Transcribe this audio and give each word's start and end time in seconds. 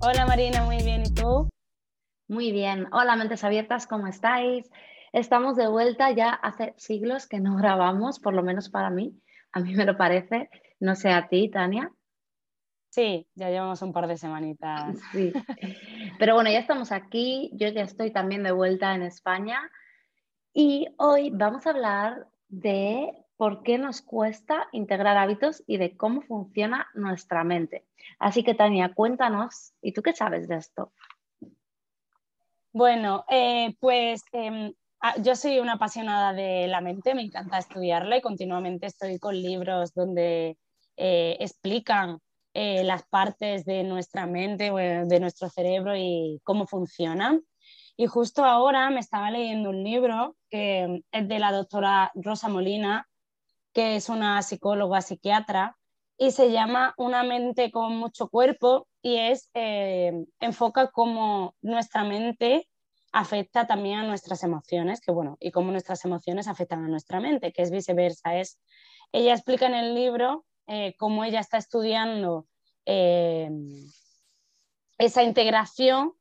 Hola 0.00 0.26
Marina, 0.26 0.62
muy 0.62 0.76
bien. 0.76 1.02
¿Y 1.04 1.12
tú? 1.12 1.48
Muy 2.28 2.52
bien. 2.52 2.86
Hola 2.92 3.16
mentes 3.16 3.42
abiertas, 3.42 3.88
¿cómo 3.88 4.06
estáis? 4.06 4.70
Estamos 5.12 5.56
de 5.56 5.66
vuelta 5.66 6.12
ya 6.12 6.30
hace 6.30 6.72
siglos 6.76 7.26
que 7.26 7.40
no 7.40 7.56
grabamos, 7.56 8.20
por 8.20 8.32
lo 8.32 8.44
menos 8.44 8.68
para 8.70 8.90
mí. 8.90 9.20
A 9.50 9.58
mí 9.58 9.74
me 9.74 9.84
lo 9.84 9.96
parece. 9.96 10.50
No 10.78 10.94
sé 10.94 11.10
a 11.10 11.26
ti, 11.26 11.50
Tania. 11.50 11.90
Sí, 12.90 13.26
ya 13.34 13.50
llevamos 13.50 13.82
un 13.82 13.92
par 13.92 14.06
de 14.06 14.16
semanitas. 14.16 14.96
Sí. 15.10 15.32
Pero 16.20 16.34
bueno, 16.34 16.48
ya 16.50 16.60
estamos 16.60 16.92
aquí. 16.92 17.50
Yo 17.54 17.66
ya 17.68 17.82
estoy 17.82 18.12
también 18.12 18.44
de 18.44 18.52
vuelta 18.52 18.94
en 18.94 19.02
España. 19.02 19.68
Y 20.54 20.86
hoy 20.98 21.30
vamos 21.30 21.66
a 21.66 21.70
hablar 21.70 22.28
de 22.46 23.10
por 23.38 23.62
qué 23.62 23.78
nos 23.78 24.02
cuesta 24.02 24.68
integrar 24.72 25.16
hábitos 25.16 25.62
y 25.66 25.76
de 25.78 25.96
cómo 25.96 26.22
funciona 26.22 26.88
nuestra 26.92 27.44
mente. 27.44 27.86
Así 28.18 28.42
que 28.42 28.54
Tania, 28.54 28.92
cuéntanos, 28.92 29.74
¿y 29.80 29.92
tú 29.92 30.02
qué 30.02 30.12
sabes 30.12 30.48
de 30.48 30.56
esto? 30.56 30.92
Bueno, 32.72 33.24
eh, 33.30 33.76
pues 33.78 34.24
em, 34.32 34.74
ah, 35.00 35.14
yo 35.22 35.36
soy 35.36 35.60
una 35.60 35.74
apasionada 35.74 36.32
de 36.32 36.66
la 36.66 36.80
mente, 36.80 37.14
me 37.14 37.22
encanta 37.22 37.58
estudiarla 37.58 38.16
y 38.16 38.22
continuamente 38.22 38.86
estoy 38.86 39.20
con 39.20 39.40
libros 39.40 39.94
donde 39.94 40.58
eh, 40.96 41.36
explican 41.38 42.18
eh, 42.54 42.82
las 42.82 43.04
partes 43.04 43.64
de 43.64 43.84
nuestra 43.84 44.26
mente, 44.26 44.72
de 44.72 45.20
nuestro 45.20 45.48
cerebro 45.48 45.96
y 45.96 46.40
cómo 46.42 46.66
funcionan. 46.66 47.42
Y 47.96 48.06
justo 48.06 48.44
ahora 48.44 48.90
me 48.90 48.98
estaba 48.98 49.30
leyendo 49.30 49.70
un 49.70 49.84
libro 49.84 50.34
que 50.50 51.04
es 51.12 51.28
de 51.28 51.38
la 51.38 51.52
doctora 51.52 52.10
Rosa 52.16 52.48
Molina, 52.48 53.08
que 53.78 53.94
es 53.94 54.08
una 54.08 54.42
psicóloga 54.42 55.00
psiquiatra, 55.02 55.76
y 56.16 56.32
se 56.32 56.50
llama 56.50 56.94
Una 56.96 57.22
mente 57.22 57.70
con 57.70 57.96
mucho 57.96 58.28
cuerpo 58.28 58.88
y 59.02 59.18
es, 59.18 59.50
eh, 59.54 60.24
enfoca 60.40 60.90
cómo 60.90 61.54
nuestra 61.62 62.02
mente 62.02 62.68
afecta 63.12 63.68
también 63.68 64.00
a 64.00 64.02
nuestras 64.02 64.42
emociones, 64.42 65.00
que 65.00 65.12
bueno, 65.12 65.36
y 65.38 65.52
cómo 65.52 65.70
nuestras 65.70 66.04
emociones 66.04 66.48
afectan 66.48 66.84
a 66.84 66.88
nuestra 66.88 67.20
mente, 67.20 67.52
que 67.52 67.62
es 67.62 67.70
viceversa. 67.70 68.36
Es, 68.36 68.58
ella 69.12 69.32
explica 69.32 69.66
en 69.66 69.74
el 69.74 69.94
libro 69.94 70.44
eh, 70.66 70.96
cómo 70.98 71.22
ella 71.22 71.38
está 71.38 71.56
estudiando 71.58 72.48
eh, 72.84 73.48
esa 74.98 75.22
integración, 75.22 76.14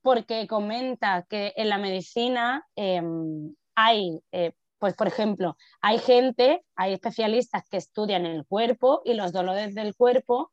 porque 0.00 0.46
comenta 0.46 1.26
que 1.28 1.52
en 1.56 1.68
la 1.68 1.76
medicina 1.76 2.66
hay 3.74 4.18
pues, 4.82 4.96
por 4.96 5.06
ejemplo, 5.06 5.56
hay 5.80 6.00
gente, 6.00 6.64
hay 6.74 6.94
especialistas 6.94 7.68
que 7.68 7.76
estudian 7.76 8.26
el 8.26 8.44
cuerpo 8.44 9.00
y 9.04 9.14
los 9.14 9.32
dolores 9.32 9.76
del 9.76 9.94
cuerpo, 9.94 10.50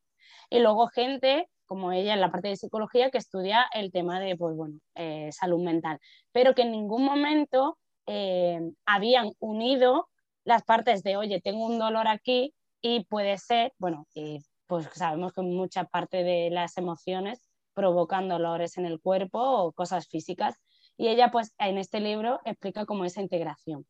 y 0.51 0.59
luego 0.59 0.85
gente, 0.85 1.49
como 1.65 1.91
ella 1.91 2.13
en 2.13 2.21
la 2.21 2.31
parte 2.31 2.49
de 2.49 2.55
psicología, 2.55 3.09
que 3.09 3.17
estudia 3.17 3.65
el 3.73 3.91
tema 3.91 4.19
de, 4.19 4.37
pues, 4.37 4.55
bueno, 4.55 4.75
eh, 4.93 5.31
salud 5.31 5.63
mental, 5.63 5.97
pero 6.31 6.53
que 6.53 6.61
en 6.61 6.73
ningún 6.73 7.05
momento 7.05 7.79
eh, 8.05 8.59
habían 8.85 9.31
unido 9.39 10.09
las 10.43 10.61
partes 10.63 11.01
de, 11.01 11.17
oye, 11.17 11.41
tengo 11.41 11.65
un 11.65 11.79
dolor 11.79 12.07
aquí 12.07 12.53
y 12.83 13.05
puede 13.05 13.39
ser, 13.39 13.73
bueno, 13.79 14.05
y 14.13 14.45
pues 14.67 14.87
sabemos 14.93 15.33
que 15.33 15.41
mucha 15.41 15.85
parte 15.85 16.23
de 16.23 16.51
las 16.51 16.77
emociones 16.77 17.49
provocan 17.73 18.29
dolores 18.29 18.77
en 18.77 18.85
el 18.85 19.01
cuerpo 19.01 19.39
o 19.39 19.71
cosas 19.71 20.07
físicas. 20.07 20.53
Y 20.97 21.07
ella, 21.07 21.31
pues, 21.31 21.55
en 21.57 21.79
este 21.79 21.99
libro 21.99 22.41
explica 22.45 22.85
cómo 22.85 23.05
esa 23.05 23.21
integración. 23.23 23.87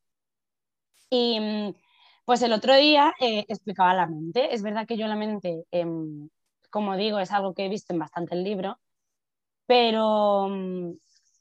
Y 1.09 1.39
mm, 1.39 1.73
pues 2.25 2.41
el 2.43 2.53
otro 2.53 2.75
día 2.75 3.13
eh, 3.19 3.45
explicaba 3.47 3.93
la 3.93 4.07
mente. 4.07 4.53
Es 4.53 4.61
verdad 4.61 4.87
que 4.87 4.97
yo 4.97 5.07
la 5.07 5.15
mente, 5.15 5.65
em, 5.71 6.29
como 6.69 6.95
digo, 6.95 7.19
es 7.19 7.31
algo 7.31 7.53
que 7.53 7.65
he 7.65 7.69
visto 7.69 7.93
en 7.93 7.99
bastante 7.99 8.35
el 8.35 8.43
libro, 8.43 8.79
pero 9.65 10.47
mm, 10.49 10.93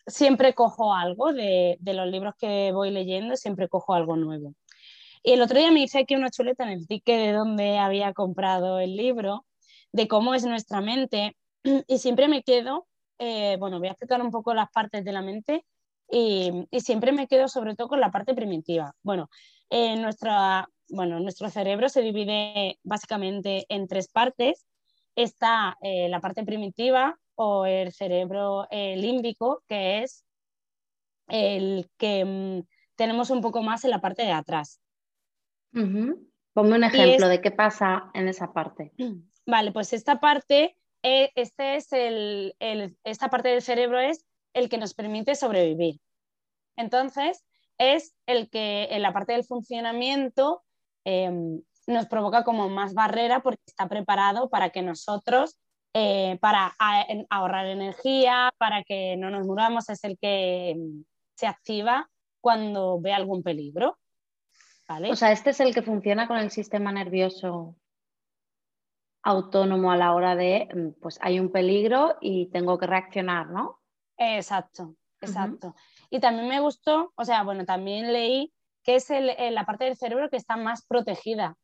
siempre 0.06 0.55
cojo 0.55 0.95
algo 0.95 1.33
de, 1.33 1.77
de, 1.81 1.95
los 1.95 2.09
libros 2.09 2.34
que 2.39 2.73
voy 2.73 2.91
leyendo, 2.91 3.37
siempre 3.37 3.69
cojo 3.69 3.95
algo 3.95 4.17
nuevo. 4.17 4.55
Y 5.23 5.33
el 5.33 5.43
otro 5.43 5.59
día 5.59 5.71
me 5.71 5.83
hice 5.83 6.00
aquí 6.00 6.15
una 6.17 6.31
chuleta 6.31 6.65
en 6.65 6.71
el 6.71 6.87
ticket 6.87 7.19
de 7.19 7.33
donde 7.33 7.79
había 7.79 8.15
comprado 8.15 8.79
el 8.81 8.97
libro, 8.97 9.45
de 9.93 10.09
cómo 10.09 10.35
es 10.35 10.45
nuestra 10.47 10.81
mente, 10.81 11.37
y 11.87 11.99
siempre 11.99 12.29
me 12.29 12.43
quedo, 12.43 12.87
eh, 13.19 13.56
bueno, 13.59 13.79
voy 13.79 13.89
a 13.89 13.93
explicar 13.93 14.23
un 14.23 14.31
poco 14.31 14.55
las 14.55 14.71
partes 14.71 15.05
de 15.05 15.12
la 15.12 15.23
mente, 15.23 15.65
y, 16.11 16.67
y 16.71 16.81
siempre 16.81 17.12
me 17.12 17.27
quedo 17.29 17.49
sobre 17.49 17.75
todo 17.77 17.89
con 17.89 18.00
la 18.00 18.11
parte 18.11 18.35
primitiva. 18.35 18.95
Bueno, 19.03 19.29
eh, 19.71 19.97
nuestra, 19.97 20.69
bueno, 20.89 21.21
nuestro 21.21 21.51
cerebro 21.51 21.89
se 21.89 22.03
divide 22.03 22.79
básicamente 22.83 23.67
en 23.69 23.87
tres 23.87 24.09
partes. 24.09 24.67
Está 25.15 25.77
eh, 25.83 26.09
la 26.09 26.21
parte 26.21 26.45
primitiva 26.45 27.19
o 27.34 27.67
el 27.67 27.93
cerebro 27.93 28.67
eh, 28.71 28.97
límbico, 28.97 29.62
que 29.69 30.03
es 30.03 30.25
el 31.29 31.91
que 31.99 32.25
mm, 32.25 32.67
tenemos 32.97 33.31
un 33.31 33.41
poco 33.41 33.62
más 33.62 33.84
en 33.84 33.91
la 33.91 34.01
parte 34.01 34.23
de 34.23 34.33
atrás. 34.33 34.81
Ponme 35.73 36.77
un 36.77 36.85
ejemplo 36.85 37.29
de 37.29 37.41
qué 37.41 37.50
pasa 37.50 38.11
en 38.15 38.29
esa 38.29 38.53
parte. 38.53 38.93
Vale, 39.47 39.73
pues 39.73 39.93
esta 39.93 40.21
parte, 40.21 40.77
este 41.03 41.77
es 41.77 41.93
el, 41.93 42.55
esta 43.05 43.31
parte 43.31 43.49
del 43.49 43.62
cerebro 43.62 43.99
es 43.99 44.27
el 44.53 44.69
que 44.69 44.79
nos 44.79 44.95
permite 44.95 45.35
sobrevivir. 45.35 46.00
Entonces, 46.77 47.45
es 47.78 48.15
el 48.27 48.50
que 48.50 48.89
en 48.91 49.03
la 49.03 49.12
parte 49.12 49.33
del 49.33 49.44
funcionamiento 49.44 50.62
em, 51.05 51.62
nos 51.87 52.06
provoca 52.06 52.44
como 52.44 52.69
más 52.69 52.93
barrera 52.93 53.41
porque 53.41 53.62
está 53.66 53.89
preparado 53.89 54.50
para 54.50 54.71
que 54.71 54.83
nosotros, 54.83 55.59
eh, 55.94 56.38
para 56.41 56.75
ahorrar 57.31 57.67
energía, 57.67 58.53
para 58.59 58.83
que 58.84 59.17
no 59.17 59.31
nos 59.31 59.47
muramos, 59.47 59.88
es 59.88 60.05
el 60.05 60.19
que 60.19 60.71
em, 60.71 61.05
se 61.34 61.47
activa 61.47 62.11
cuando 62.41 63.00
ve 63.00 63.12
algún 63.12 63.43
peligro. 63.43 63.99
¿vale? 64.87 65.11
O 65.11 65.17
sea, 65.17 65.33
este 65.33 65.50
es 65.50 65.61
el 65.61 65.75
que 65.75 65.83
funciona 65.83 66.27
con 66.27 66.38
el 66.38 66.50
sistema 66.50 66.93
nervioso 66.93 67.77
autónomo 69.22 69.93
a 69.93 69.97
la 69.97 70.15
hora 70.15 70.37
de, 70.37 70.69
em, 70.71 70.94
pues 71.00 71.19
hay 71.22 71.41
un 71.41 71.50
peligro 71.50 72.17
y 72.21 72.47
tengo 72.50 72.78
que 72.78 72.87
reaccionar, 72.87 73.50
¿no? 73.50 73.81
Exacto, 74.17 74.94
exacto. 75.21 75.75
Y 76.11 76.21
también 76.21 76.49
me 76.49 76.61
gustó, 76.61 77.13
o 77.17 77.25
sea, 77.25 77.43
bueno, 77.43 77.65
también 77.65 78.13
leí 78.13 78.53
que 78.83 78.97
es 78.97 79.09
la 79.11 79.67
parte 79.67 79.85
del 79.85 79.97
cerebro 79.97 80.31
que 80.31 80.39
está 80.39 80.57
más 80.57 80.87
protegida 80.87 81.57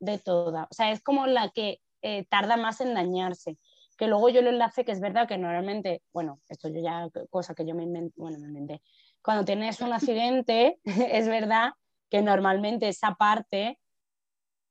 de 0.00 0.18
toda. 0.18 0.64
O 0.64 0.74
sea, 0.74 0.90
es 0.90 1.00
como 1.00 1.26
la 1.26 1.50
que 1.50 1.78
eh, 2.02 2.26
tarda 2.28 2.56
más 2.56 2.80
en 2.80 2.94
dañarse. 2.94 3.56
Que 3.96 4.08
luego 4.08 4.28
yo 4.30 4.42
lo 4.42 4.50
enlace, 4.50 4.84
que 4.84 4.90
es 4.90 5.00
verdad 5.00 5.28
que 5.28 5.38
normalmente, 5.38 6.02
bueno, 6.12 6.40
esto 6.48 6.68
yo 6.68 6.80
ya, 6.80 7.08
cosa 7.30 7.54
que 7.54 7.64
yo 7.64 7.76
me 7.76 7.84
inventé, 7.84 8.14
bueno, 8.16 8.38
me 8.40 8.48
inventé. 8.48 8.82
Cuando 9.22 9.44
tienes 9.44 9.80
un 9.80 9.92
accidente, 9.92 10.80
es 10.84 11.28
verdad 11.28 11.70
que 12.10 12.20
normalmente 12.20 12.88
esa 12.88 13.14
parte, 13.14 13.78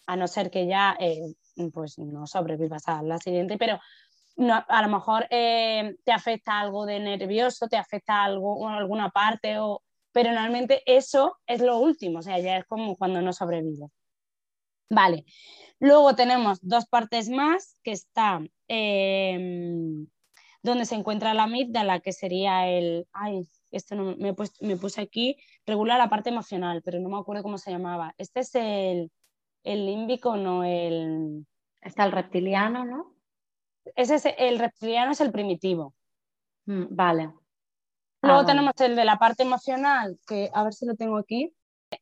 a 0.05 0.17
no 0.17 0.27
ser 0.27 0.51
que 0.51 0.67
ya 0.67 0.97
eh, 0.99 1.33
pues 1.73 1.97
no 1.97 2.27
sobrevivas 2.27 2.87
al 2.87 3.09
accidente, 3.09 3.57
pero 3.57 3.79
a 4.49 4.81
lo 4.81 4.87
mejor 4.89 5.27
eh, 5.29 5.95
te 6.03 6.11
afecta 6.11 6.59
algo 6.59 6.85
de 6.85 6.99
nervioso, 6.99 7.67
te 7.67 7.77
afecta 7.77 8.23
algo, 8.23 8.67
alguna 8.67 9.09
parte, 9.09 9.59
o, 9.59 9.81
pero 10.11 10.31
normalmente 10.31 10.81
eso 10.85 11.37
es 11.45 11.61
lo 11.61 11.77
último, 11.77 12.19
o 12.19 12.21
sea, 12.21 12.39
ya 12.39 12.57
es 12.57 12.65
como 12.65 12.95
cuando 12.97 13.21
no 13.21 13.33
sobrevive. 13.33 13.87
Vale, 14.89 15.25
luego 15.79 16.15
tenemos 16.15 16.59
dos 16.61 16.85
partes 16.85 17.29
más 17.29 17.77
que 17.83 17.91
están 17.91 18.51
em, 18.67 20.07
donde 20.63 20.85
se 20.85 20.95
encuentra 20.95 21.33
la 21.33 21.43
amígdala, 21.43 22.01
que 22.01 22.11
sería 22.11 22.67
el, 22.67 23.07
ay, 23.13 23.49
esto 23.71 23.95
no, 23.95 24.15
me, 24.17 24.35
me 24.61 24.77
puse 24.77 25.01
aquí, 25.01 25.37
regular 25.65 25.97
la 25.97 26.09
parte 26.09 26.29
emocional, 26.29 26.81
pero 26.83 26.99
no 26.99 27.09
me 27.09 27.17
acuerdo 27.17 27.43
cómo 27.43 27.57
se 27.57 27.71
llamaba. 27.71 28.13
Este 28.17 28.41
es 28.41 28.55
el, 28.55 29.11
el 29.63 29.85
límbico, 29.85 30.35
no 30.37 30.63
el... 30.63 31.45
Está 31.81 32.05
el 32.05 32.11
reptiliano, 32.11 32.85
¿no? 32.85 33.15
Ese 33.95 34.15
es 34.15 34.25
el 34.37 34.59
reptiliano 34.59 35.11
es 35.11 35.21
el 35.21 35.31
primitivo. 35.31 35.93
Mm, 36.65 36.85
vale. 36.89 37.33
Luego 38.21 38.41
ah, 38.41 38.45
tenemos 38.45 38.73
el 38.79 38.95
de 38.95 39.05
la 39.05 39.17
parte 39.17 39.43
emocional, 39.43 40.19
que 40.27 40.49
a 40.53 40.63
ver 40.63 40.73
si 40.73 40.85
lo 40.85 40.95
tengo 40.95 41.17
aquí. 41.17 41.53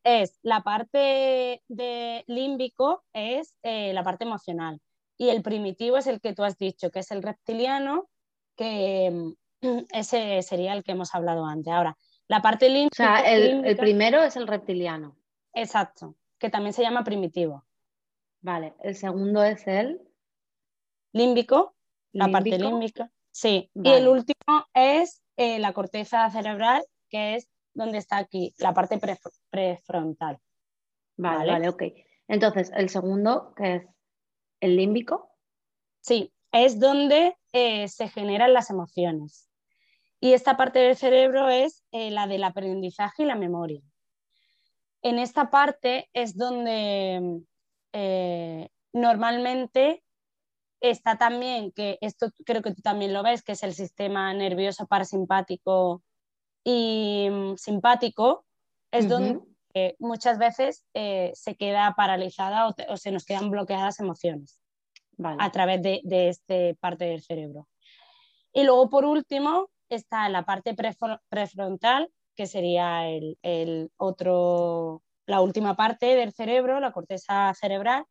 Es 0.03 0.37
la 0.43 0.61
parte 0.61 1.63
de 1.67 2.23
límbico, 2.27 3.03
es 3.13 3.57
eh, 3.63 3.93
la 3.93 4.03
parte 4.03 4.25
emocional. 4.25 4.79
y 5.17 5.29
el 5.29 5.41
primitivo 5.41 5.97
es 5.97 6.07
el 6.07 6.21
que 6.21 6.33
tú 6.33 6.43
has 6.43 6.57
dicho, 6.57 6.91
que 6.91 6.99
es 6.99 7.11
el 7.11 7.21
reptiliano, 7.21 8.09
que 8.55 9.11
mm, 9.11 9.33
ese 9.93 10.41
sería 10.41 10.73
el 10.73 10.83
que 10.83 10.91
hemos 10.91 11.13
hablado 11.15 11.45
antes. 11.45 11.73
Ahora, 11.73 11.97
la 12.27 12.41
parte 12.41 12.69
límbica... 12.69 12.91
O 12.91 12.95
sea, 12.95 13.19
el, 13.33 13.75
primero 13.77 14.21
es 14.21 14.35
el 14.35 14.47
reptiliano. 14.47 15.17
Exacto, 15.53 16.15
que 16.37 16.49
también 16.49 16.73
se 16.73 16.83
llama 16.83 17.03
primitivo. 17.03 17.65
Vale, 18.41 18.75
el 18.81 18.95
segundo 18.95 19.43
es 19.43 19.67
el... 19.67 20.01
Límbico, 21.13 21.75
la 22.11 22.27
parte 22.27 22.57
límbica. 22.57 23.11
Sí, 23.31 23.69
y 23.73 23.89
el 23.89 24.07
último 24.07 24.65
es 24.73 25.23
eh, 25.37 25.59
la 25.59 25.73
corteza 25.73 26.29
cerebral, 26.29 26.83
que 27.09 27.35
es 27.35 27.47
donde 27.73 27.97
está 27.97 28.17
aquí, 28.17 28.53
la 28.57 28.73
parte 28.73 28.99
prefrontal. 29.49 30.39
Vale, 31.17 31.51
vale, 31.51 31.69
ok. 31.69 31.83
Entonces, 32.27 32.71
el 32.75 32.89
segundo, 32.89 33.53
que 33.55 33.75
es 33.75 33.87
el 34.59 34.75
límbico. 34.75 35.31
Sí, 36.01 36.33
es 36.51 36.79
donde 36.79 37.35
eh, 37.53 37.87
se 37.87 38.07
generan 38.07 38.53
las 38.53 38.69
emociones. 38.69 39.49
Y 40.19 40.33
esta 40.33 40.57
parte 40.57 40.79
del 40.79 40.95
cerebro 40.95 41.49
es 41.49 41.83
eh, 41.91 42.11
la 42.11 42.27
del 42.27 42.43
aprendizaje 42.43 43.23
y 43.23 43.25
la 43.25 43.35
memoria. 43.35 43.81
En 45.01 45.17
esta 45.17 45.49
parte 45.49 46.09
es 46.13 46.35
donde 46.35 47.41
eh, 47.93 48.69
normalmente 48.91 50.03
está 50.81 51.17
también, 51.17 51.71
que 51.71 51.97
esto 52.01 52.31
creo 52.45 52.61
que 52.61 52.73
tú 52.73 52.81
también 52.81 53.13
lo 53.13 53.23
ves, 53.23 53.43
que 53.43 53.53
es 53.53 53.63
el 53.63 53.73
sistema 53.73 54.33
nervioso 54.33 54.87
parasimpático 54.87 56.03
y 56.63 57.27
mm, 57.29 57.55
simpático, 57.57 58.45
es 58.91 59.07
donde 59.07 59.41
muchas 59.99 60.39
veces 60.39 60.85
se 60.93 61.55
queda 61.57 61.93
paralizada 61.95 62.67
o, 62.67 62.97
se 62.97 63.11
nos 63.11 63.23
quedan 63.23 63.51
bloqueadas 63.51 63.99
emociones 63.99 64.59
a 65.23 65.51
través 65.51 65.81
de, 65.83 66.01
de 66.03 66.29
esta 66.29 66.55
parte 66.79 67.05
del 67.05 67.21
cerebro. 67.21 67.67
Y 68.53 68.63
luego, 68.63 68.89
por 68.89 69.05
último, 69.05 69.69
está 69.89 70.29
la 70.29 70.43
parte 70.43 70.75
prefrontal, 71.29 72.11
que 72.35 72.47
sería 72.47 73.07
el, 73.09 73.37
el, 73.41 73.91
otro, 73.97 75.03
la 75.25 75.41
última 75.41 75.75
parte 75.75 76.15
del 76.15 76.31
cerebro, 76.31 76.79
la 76.79 76.91
corteza 76.91 77.53
cerebral, 77.53 78.05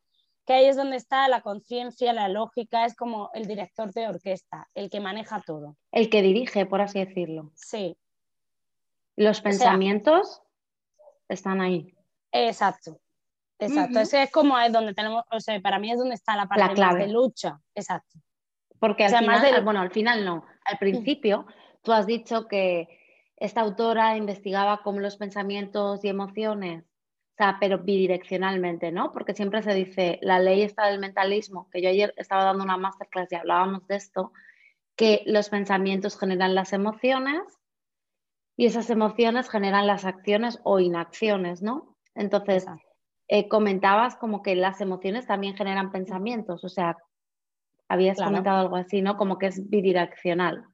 que 0.49 0.55
ahí 0.55 0.65
es 0.65 0.77
donde 0.77 0.97
está 0.97 1.27
la 1.27 1.41
conciencia, 1.41 2.11
la 2.11 2.27
lógica, 2.27 2.83
es 2.83 2.95
como 2.95 3.29
el 3.35 3.45
director 3.45 3.93
de 3.93 4.07
orquesta, 4.07 4.67
el 4.73 4.89
que 4.89 4.99
maneja 4.99 5.43
todo. 5.45 5.77
El 5.91 6.09
que 6.09 6.23
dirige, 6.23 6.65
por 6.65 6.81
así 6.81 6.97
decirlo. 6.97 7.51
Sí. 7.53 7.95
Los 9.15 9.41
pensamientos 9.41 10.41
están 11.27 11.61
ahí. 11.61 11.93
Exacto. 12.31 12.99
Exacto, 13.59 13.99
ese 13.99 14.23
es 14.23 14.31
como 14.31 14.57
es 14.57 14.73
donde 14.73 14.95
tenemos, 14.95 15.23
o 15.29 15.39
sea, 15.39 15.61
para 15.61 15.77
mí 15.77 15.91
es 15.91 15.99
donde 15.99 16.15
está 16.15 16.35
la 16.35 16.47
parte 16.47 16.97
de 16.97 17.09
lucha, 17.09 17.59
exacto. 17.75 18.17
Porque 18.79 19.05
al 19.05 19.19
final, 19.19 19.63
bueno, 19.63 19.81
al 19.81 19.91
final 19.91 20.25
no, 20.25 20.47
al 20.65 20.79
principio 20.79 21.45
tú 21.83 21.91
has 21.91 22.07
dicho 22.07 22.47
que 22.47 22.87
esta 23.37 23.61
autora 23.61 24.17
investigaba 24.17 24.81
cómo 24.81 24.99
los 24.99 25.17
pensamientos 25.17 26.03
y 26.03 26.07
emociones, 26.07 26.85
o 26.85 26.88
sea, 27.39 27.57
pero 27.59 27.79
bidireccionalmente, 27.79 28.91
¿no? 28.91 29.11
Porque 29.11 29.33
siempre 29.33 29.63
se 29.63 29.73
dice, 29.73 30.19
la 30.21 30.39
ley 30.39 30.61
está 30.61 30.87
del 30.87 30.99
mentalismo, 30.99 31.69
que 31.71 31.81
yo 31.81 31.89
ayer 31.89 32.13
estaba 32.17 32.43
dando 32.43 32.63
una 32.63 32.77
masterclass 32.77 33.31
y 33.31 33.35
hablábamos 33.35 33.87
de 33.87 33.95
esto, 33.95 34.33
que 34.97 35.23
los 35.25 35.49
pensamientos 35.49 36.19
generan 36.19 36.53
las 36.53 36.73
emociones 36.73 37.41
y 38.57 38.65
esas 38.65 38.89
emociones 38.89 39.49
generan 39.49 39.87
las 39.87 40.03
acciones 40.03 40.59
o 40.63 40.81
inacciones, 40.81 41.61
¿no? 41.61 41.95
Entonces, 42.13 42.65
eh, 43.29 43.47
comentabas 43.47 44.17
como 44.17 44.41
que 44.41 44.55
las 44.55 44.81
emociones 44.81 45.25
también 45.25 45.55
generan 45.55 45.93
pensamientos, 45.93 46.65
o 46.65 46.69
sea, 46.69 46.97
habías 47.87 48.17
comentado 48.17 48.59
algo 48.59 48.75
así, 48.75 49.01
¿no? 49.01 49.15
Como 49.15 49.37
que 49.37 49.47
es 49.47 49.69
bidireccional. 49.69 50.65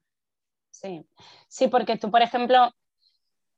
Sí, 0.72 1.06
sí, 1.46 1.68
porque 1.68 1.96
tú, 1.96 2.10
por 2.10 2.22
ejemplo, 2.22 2.72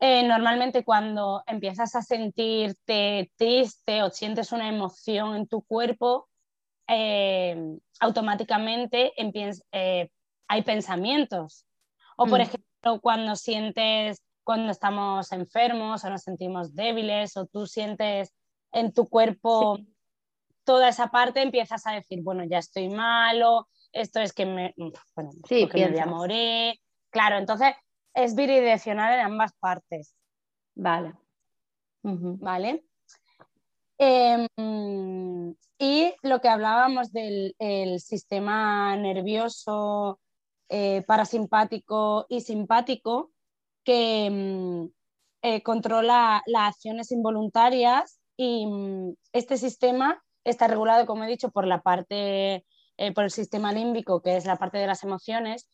eh, 0.01 0.23
normalmente 0.23 0.85
cuando 0.85 1.43
empiezas 1.47 1.95
a 1.95 2.03
sentirte 2.03 3.33
triste 3.37 4.03
o 4.03 4.11
sientes 4.11 4.53
una 4.53 4.69
emoción 4.69 5.35
en 5.35 5.49
tu 5.49 5.63
cuerpo, 5.63 6.29
eh, 6.87 7.57
automáticamente 8.01 9.13
hay 10.49 10.63
pensamientos. 10.63 11.67
O 12.17 12.27
por 12.27 12.39
mm. 12.39 12.43
ejemplo, 12.43 13.01
cuando 13.01 13.37
sientes, 13.37 14.23
cuando 14.45 14.71
estamos 14.71 15.33
enfermos 15.33 16.05
o 16.05 16.11
nos 16.11 16.23
sentimos 16.23 16.75
débiles 16.75 17.37
o 17.37 17.47
tú 17.47 17.67
sientes 17.67 18.33
en 18.73 18.93
tu 18.93 19.09
cuerpo 19.09 19.79
toda 20.65 20.89
esa 20.89 21.09
parte, 21.09 21.43
empiezas 21.43 21.87
a 21.87 21.93
decir, 21.93 22.21
bueno, 22.23 22.45
ya 22.45 22.59
estoy 22.59 22.89
malo, 22.89 23.69
esto 23.93 24.21
es 24.21 24.33
que 24.33 24.47
me, 24.47 24.75
bueno, 25.15 25.31
sí, 25.49 25.69
me 25.73 25.91
voy 25.91 25.99
a 25.99 26.07
morir. 26.07 26.75
Claro, 27.11 27.39
entonces 27.39 27.75
es 28.19 28.35
bidireccional 28.35 29.15
en 29.15 29.21
ambas 29.21 29.53
partes. 29.61 30.15
Vale. 30.75 31.15
Vale. 32.03 32.85
Em, 33.99 35.55
y 35.79 36.15
lo 36.23 36.41
que 36.41 36.49
hablábamos 36.49 37.13
del 37.13 37.55
sistema 38.01 38.97
nervioso 38.97 40.21
eh, 40.69 41.03
parasimpático 41.07 42.27
y 42.29 42.41
simpático, 42.41 43.31
que 43.85 44.27
em, 44.27 44.91
eh, 45.43 45.63
controla 45.63 46.43
las 46.47 46.75
acciones 46.75 47.13
involuntarias 47.13 48.21
y 48.37 48.67
mm, 48.67 49.15
este 49.33 49.57
sistema 49.59 50.23
está 50.45 50.67
regulado, 50.67 51.07
como 51.07 51.25
he 51.25 51.29
dicho, 51.29 51.51
por 51.51 51.67
la 51.67 51.83
parte, 51.83 52.67
eh, 52.97 53.13
por 53.15 53.25
el 53.25 53.31
sistema 53.31 53.73
límbico, 53.73 54.23
que 54.23 54.37
es 54.37 54.45
la 54.45 54.57
parte 54.57 54.79
de 54.79 54.87
las 54.89 55.05
emociones. 55.05 55.69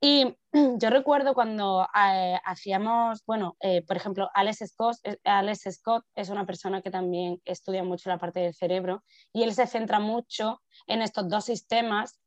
Y 0.00 0.36
yo 0.78 0.90
recuerdo 0.90 1.34
cuando 1.34 1.86
eh, 1.94 2.38
hacíamos, 2.44 3.24
bueno, 3.26 3.56
eh, 3.60 3.82
por 3.82 3.96
ejemplo, 3.96 4.28
Alex 4.34 4.64
Scott, 4.66 4.96
Alex 5.24 5.68
Scott 5.72 6.04
es 6.14 6.28
una 6.28 6.46
persona 6.46 6.82
que 6.82 6.90
también 6.90 7.40
estudia 7.44 7.82
mucho 7.82 8.10
la 8.10 8.18
parte 8.18 8.40
del 8.40 8.54
cerebro 8.54 9.02
y 9.32 9.42
él 9.42 9.54
se 9.54 9.66
centra 9.66 10.00
mucho 10.00 10.62
en 10.86 11.02
estos 11.02 11.28
dos 11.28 11.44
sistemas 11.44 12.20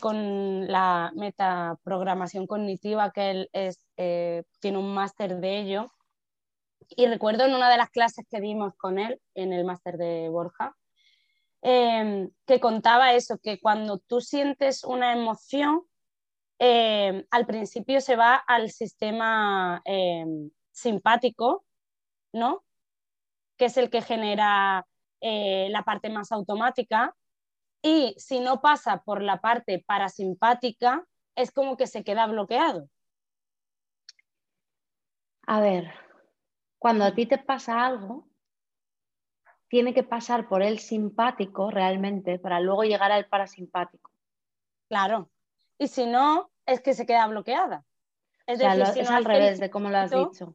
con 0.00 0.68
la 0.68 1.10
metaprogramación 1.16 2.46
cognitiva, 2.46 3.10
que 3.10 3.30
él 3.30 3.50
es, 3.52 3.84
tiene 3.96 4.78
un 4.78 4.94
máster 4.94 5.40
de 5.40 5.58
ello. 5.58 5.92
Y 6.90 7.06
recuerdo 7.06 7.44
en 7.44 7.54
una 7.54 7.68
de 7.68 7.78
las 7.78 7.90
clases 7.90 8.24
que 8.30 8.40
dimos 8.40 8.74
con 8.76 9.00
él, 9.00 9.20
en 9.34 9.52
el 9.52 9.64
máster 9.64 9.96
de 9.96 10.28
Borja, 10.28 10.76
em, 11.62 12.30
que 12.46 12.60
contaba 12.60 13.14
eso, 13.14 13.38
que 13.38 13.58
cuando 13.58 13.98
tú 13.98 14.20
sientes 14.20 14.84
una 14.84 15.12
emoción, 15.12 15.82
em, 16.58 17.24
al 17.30 17.46
principio 17.46 18.00
se 18.00 18.16
va 18.16 18.36
al 18.36 18.70
sistema 18.70 19.82
em, 19.84 20.50
simpático, 20.70 21.64
¿no? 22.32 22.64
Que 23.56 23.66
es 23.66 23.76
el 23.76 23.90
que 23.90 24.02
genera 24.02 24.86
eh, 25.20 25.68
la 25.70 25.82
parte 25.82 26.10
más 26.10 26.32
automática. 26.32 27.16
Y 27.82 28.14
si 28.18 28.40
no 28.40 28.60
pasa 28.60 29.02
por 29.02 29.22
la 29.22 29.40
parte 29.40 29.84
parasimpática, 29.86 31.06
es 31.36 31.50
como 31.50 31.76
que 31.76 31.86
se 31.86 32.04
queda 32.04 32.26
bloqueado. 32.26 32.88
A 35.46 35.60
ver, 35.60 35.92
cuando 36.78 37.04
a 37.04 37.14
ti 37.14 37.26
te 37.26 37.38
pasa 37.38 37.84
algo, 37.84 38.28
tiene 39.68 39.92
que 39.92 40.02
pasar 40.02 40.48
por 40.48 40.62
el 40.62 40.78
simpático 40.78 41.70
realmente 41.70 42.38
para 42.38 42.60
luego 42.60 42.84
llegar 42.84 43.10
al 43.10 43.26
parasimpático. 43.26 44.10
Claro. 44.88 45.30
Y 45.78 45.88
si 45.88 46.06
no, 46.06 46.50
es 46.66 46.80
que 46.80 46.94
se 46.94 47.06
queda 47.06 47.26
bloqueada. 47.26 47.84
Es, 48.46 48.60
es 48.60 49.10
al 49.10 49.24
revés 49.24 49.58
de 49.58 49.70
como 49.70 49.90
lo 49.90 49.98
has 49.98 50.10
dicho. 50.10 50.54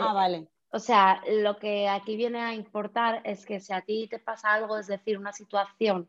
Ah, 0.00 0.12
vale. 0.12 0.48
O 0.70 0.78
sea, 0.78 1.22
lo 1.28 1.58
que 1.58 1.88
aquí 1.88 2.16
viene 2.16 2.40
a 2.40 2.54
importar 2.54 3.20
es 3.24 3.46
que 3.46 3.60
si 3.60 3.72
a 3.72 3.82
ti 3.82 4.08
te 4.08 4.18
pasa 4.18 4.52
algo, 4.52 4.76
es 4.76 4.88
decir, 4.88 5.16
una 5.16 5.32
situación 5.32 6.08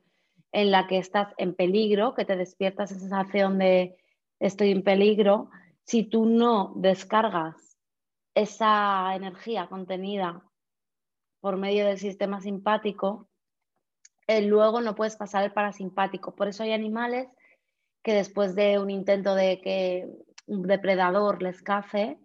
en 0.51 0.71
la 0.71 0.87
que 0.87 0.97
estás 0.97 1.33
en 1.37 1.53
peligro, 1.53 2.15
que 2.15 2.25
te 2.25 2.35
despiertas 2.35 2.91
esa 2.91 3.01
sensación 3.01 3.59
de 3.59 3.97
estoy 4.39 4.71
en 4.71 4.83
peligro, 4.83 5.49
si 5.83 6.03
tú 6.03 6.25
no 6.25 6.73
descargas 6.75 7.77
esa 8.33 9.15
energía 9.15 9.67
contenida 9.67 10.43
por 11.39 11.57
medio 11.57 11.85
del 11.85 11.97
sistema 11.97 12.41
simpático, 12.41 13.29
eh, 14.27 14.41
luego 14.41 14.81
no 14.81 14.95
puedes 14.95 15.15
pasar 15.15 15.43
el 15.43 15.53
parasimpático. 15.53 16.35
Por 16.35 16.47
eso 16.47 16.63
hay 16.63 16.73
animales 16.73 17.29
que 18.07 18.13
después 18.13 18.55
de 18.55 18.79
un 18.79 18.89
intento 18.89 19.35
de 19.35 19.59
que 19.59 20.07
un 20.45 20.61
depredador 20.61 21.41
les 21.43 21.61
cace, 21.61 22.17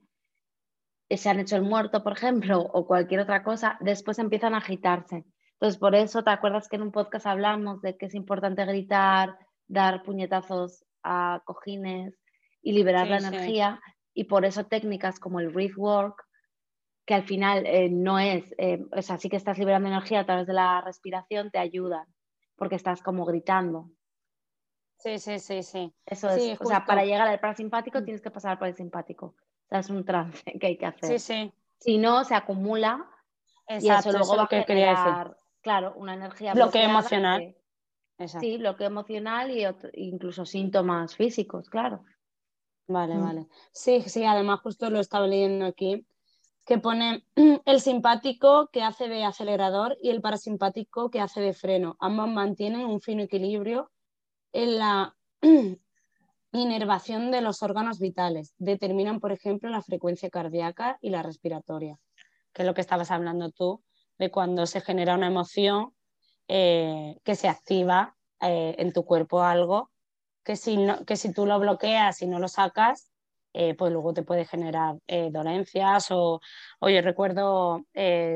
eh, 1.09 1.17
se 1.17 1.29
han 1.29 1.41
hecho 1.41 1.57
el 1.57 1.63
muerto, 1.63 2.05
por 2.05 2.13
ejemplo, 2.13 2.61
o 2.73 2.87
cualquier 2.87 3.19
otra 3.19 3.43
cosa, 3.43 3.79
después 3.81 4.21
empiezan 4.21 4.55
a 4.55 4.59
agitarse. 4.59 5.25
Entonces, 5.55 5.81
por 5.81 5.97
eso, 5.97 6.23
¿te 6.23 6.31
acuerdas 6.31 6.69
que 6.69 6.77
en 6.77 6.83
un 6.83 6.93
podcast 6.93 7.27
hablamos 7.27 7.83
de 7.83 7.97
que 7.97 8.07
es 8.07 8.15
importante 8.15 8.65
gritar, 8.65 9.37
dar 9.67 10.05
puñetazos 10.05 10.85
a 11.03 11.43
cojines 11.45 12.17
y 12.63 12.75
liberar 12.75 13.09
la 13.09 13.19
energía? 13.19 13.81
y 14.15 14.25
por 14.25 14.45
eso 14.45 14.67
técnicas 14.67 15.19
como 15.19 15.41
el 15.41 15.49
breath 15.49 15.77
work, 15.77 16.23
que 17.07 17.15
al 17.15 17.25
final 17.25 17.67
eh, 17.67 17.89
no 17.91 18.21
es, 18.21 18.55
eh, 18.57 18.85
o 18.97 19.03
sea, 19.03 19.19
sí 19.19 19.29
que 19.29 19.37
estás 19.37 19.59
liberando 19.59 19.89
energía 19.89 20.21
a 20.21 20.27
través 20.27 20.47
de 20.47 20.53
la 20.53 20.81
respiración, 20.81 21.51
te 21.51 21.59
ayudan. 21.59 22.07
porque 22.55 22.77
estás 22.77 23.03
como 23.03 23.25
gritando. 23.25 23.91
Sí, 25.03 25.19
sí, 25.19 25.41
sí, 25.41 25.65
sí. 25.65 25.93
Eso 26.07 26.31
es, 26.31 26.61
o 26.61 26.65
sea, 26.65 26.85
para 26.85 27.05
llegar 27.05 27.27
al 27.27 27.41
parasimpático 27.41 28.01
mm. 28.01 28.05
tienes 28.05 28.23
que 28.23 28.31
pasar 28.31 28.57
por 28.57 28.69
el 28.69 28.77
simpático. 28.77 29.27
O 29.27 29.69
sea, 29.69 29.81
es 29.81 29.91
un 29.91 30.05
trance 30.05 30.45
que 30.61 30.67
hay 30.67 30.77
que 30.77 30.87
hacer. 30.87 31.19
Sí, 31.19 31.19
sí. 31.19 31.53
Si 31.79 31.99
no, 31.99 32.23
se 32.25 32.37
acumula 32.37 33.05
y 33.69 33.89
eso 33.89 34.13
luego 34.13 34.37
va 34.37 34.45
a 34.45 34.47
generar, 34.47 35.37
claro, 35.61 35.95
una 35.97 36.15
energía 36.15 36.55
bloqueo 36.55 36.85
emocional. 36.85 37.57
Sí, 38.27 38.59
bloqueo 38.59 38.87
emocional 38.87 39.51
y 39.51 39.67
incluso 39.95 40.47
síntomas 40.47 41.17
físicos, 41.17 41.69
claro. 41.69 42.05
Vale, 42.87 43.17
mm. 43.17 43.25
vale. 43.25 43.49
Sí, 43.73 44.03
sí, 44.03 44.25
además 44.25 44.61
justo 44.61 44.89
lo 44.89 45.01
estaba 45.01 45.27
leyendo 45.27 45.67
aquí, 45.67 46.07
que 46.65 46.79
pone 46.79 47.27
el 47.65 47.81
simpático 47.81 48.69
que 48.73 48.85
hace 48.85 49.09
de 49.09 49.25
acelerador 49.25 49.97
y 50.01 50.11
el 50.11 50.21
parasimpático 50.21 51.11
que 51.11 51.21
hace 51.21 51.41
de 51.41 51.55
freno. 51.55 51.97
Ambos 51.99 52.29
mantienen 52.29 52.87
un 52.87 53.01
fino 53.01 53.25
equilibrio 53.25 53.91
en 54.53 54.79
la 54.79 55.17
inervación 56.53 57.31
de 57.31 57.41
los 57.41 57.63
órganos 57.63 57.99
vitales. 57.99 58.55
Determinan, 58.59 59.21
por 59.21 59.33
ejemplo, 59.33 59.71
la 59.71 59.83
frecuencia 59.83 60.31
cardíaca 60.31 60.99
y 61.01 61.11
la 61.11 61.23
respiratoria, 61.23 61.99
que 62.53 62.63
es 62.63 62.67
lo 62.67 62.75
que 62.75 62.83
estabas 62.83 63.11
hablando 63.11 63.51
tú, 63.51 63.83
de 64.19 64.31
cuando 64.31 64.67
se 64.67 64.81
genera 64.81 65.15
una 65.15 65.27
emoción 65.27 65.95
eh, 66.49 67.17
que 67.25 67.35
se 67.35 67.49
activa 67.49 68.17
eh, 68.41 68.75
en 68.79 68.93
tu 68.93 69.05
cuerpo 69.05 69.43
algo 69.43 69.91
que 70.45 70.57
si, 70.57 70.77
que 71.07 71.17
si 71.17 71.33
tú 71.33 71.47
lo 71.47 71.59
bloqueas 71.61 72.21
y 72.21 72.27
no 72.27 72.41
lo 72.41 72.49
sacas, 72.49 73.13
eh, 73.55 73.75
pues 73.75 73.93
luego 73.93 74.13
te 74.13 74.23
puede 74.23 74.45
generar 74.45 74.97
dolencias 75.31 76.09
o, 76.11 76.41
yo 76.81 77.03
recuerdo 77.03 77.85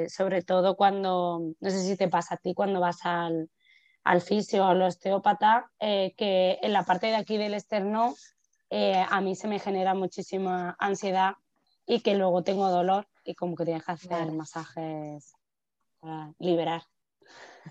sobre 0.08 0.42
todo 0.42 0.76
cuando, 0.76 1.40
no 1.58 1.70
sé 1.70 1.80
si 1.80 1.96
te 1.96 2.08
pasa 2.08 2.37
a 2.37 2.38
ti 2.38 2.54
cuando 2.54 2.80
vas 2.80 2.99
al, 3.04 3.50
al 4.06 4.20
fisio 4.20 4.64
o 4.64 4.68
al 4.68 4.82
osteópata, 4.82 5.70
que 5.80 6.58
en 6.62 6.72
la 6.72 6.84
parte 6.84 7.08
de 7.08 7.16
aquí 7.16 7.36
del 7.36 7.54
externo 7.54 8.14
a 8.70 9.20
mí 9.20 9.34
se 9.34 9.48
me 9.48 9.58
genera 9.58 9.94
muchísima 9.94 10.76
ansiedad 10.78 11.34
y 11.86 12.00
que 12.00 12.14
luego 12.14 12.42
tengo 12.42 12.68
dolor 12.70 13.06
y 13.25 13.34
como 13.34 13.56
que 13.56 13.64
tienes 13.64 13.84
que 13.84 13.92
hacer 13.92 14.32
masajes 14.32 15.34
para 16.00 16.32
liberar. 16.38 16.82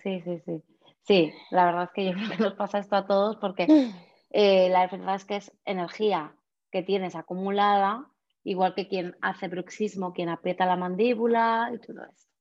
Sí, 0.03 0.21
sí, 0.21 0.39
sí. 0.45 0.63
Sí, 1.07 1.33
la 1.51 1.65
verdad 1.65 1.83
es 1.83 1.89
que 1.91 2.05
yo 2.05 2.13
creo 2.13 2.29
que 2.29 2.43
nos 2.43 2.53
pasa 2.53 2.79
esto 2.79 2.95
a 2.95 3.05
todos 3.05 3.37
porque 3.37 3.67
eh, 4.31 4.69
la 4.69 4.87
verdad 4.87 5.15
es 5.15 5.25
que 5.25 5.35
es 5.35 5.51
energía 5.65 6.35
que 6.71 6.81
tienes 6.81 7.15
acumulada, 7.15 8.09
igual 8.43 8.73
que 8.73 8.87
quien 8.87 9.15
hace 9.21 9.47
bruxismo, 9.47 10.13
quien 10.13 10.29
aprieta 10.29 10.65
la 10.65 10.75
mandíbula 10.75 11.71
y 11.73 11.79
todo 11.79 12.03
esto. 12.03 12.31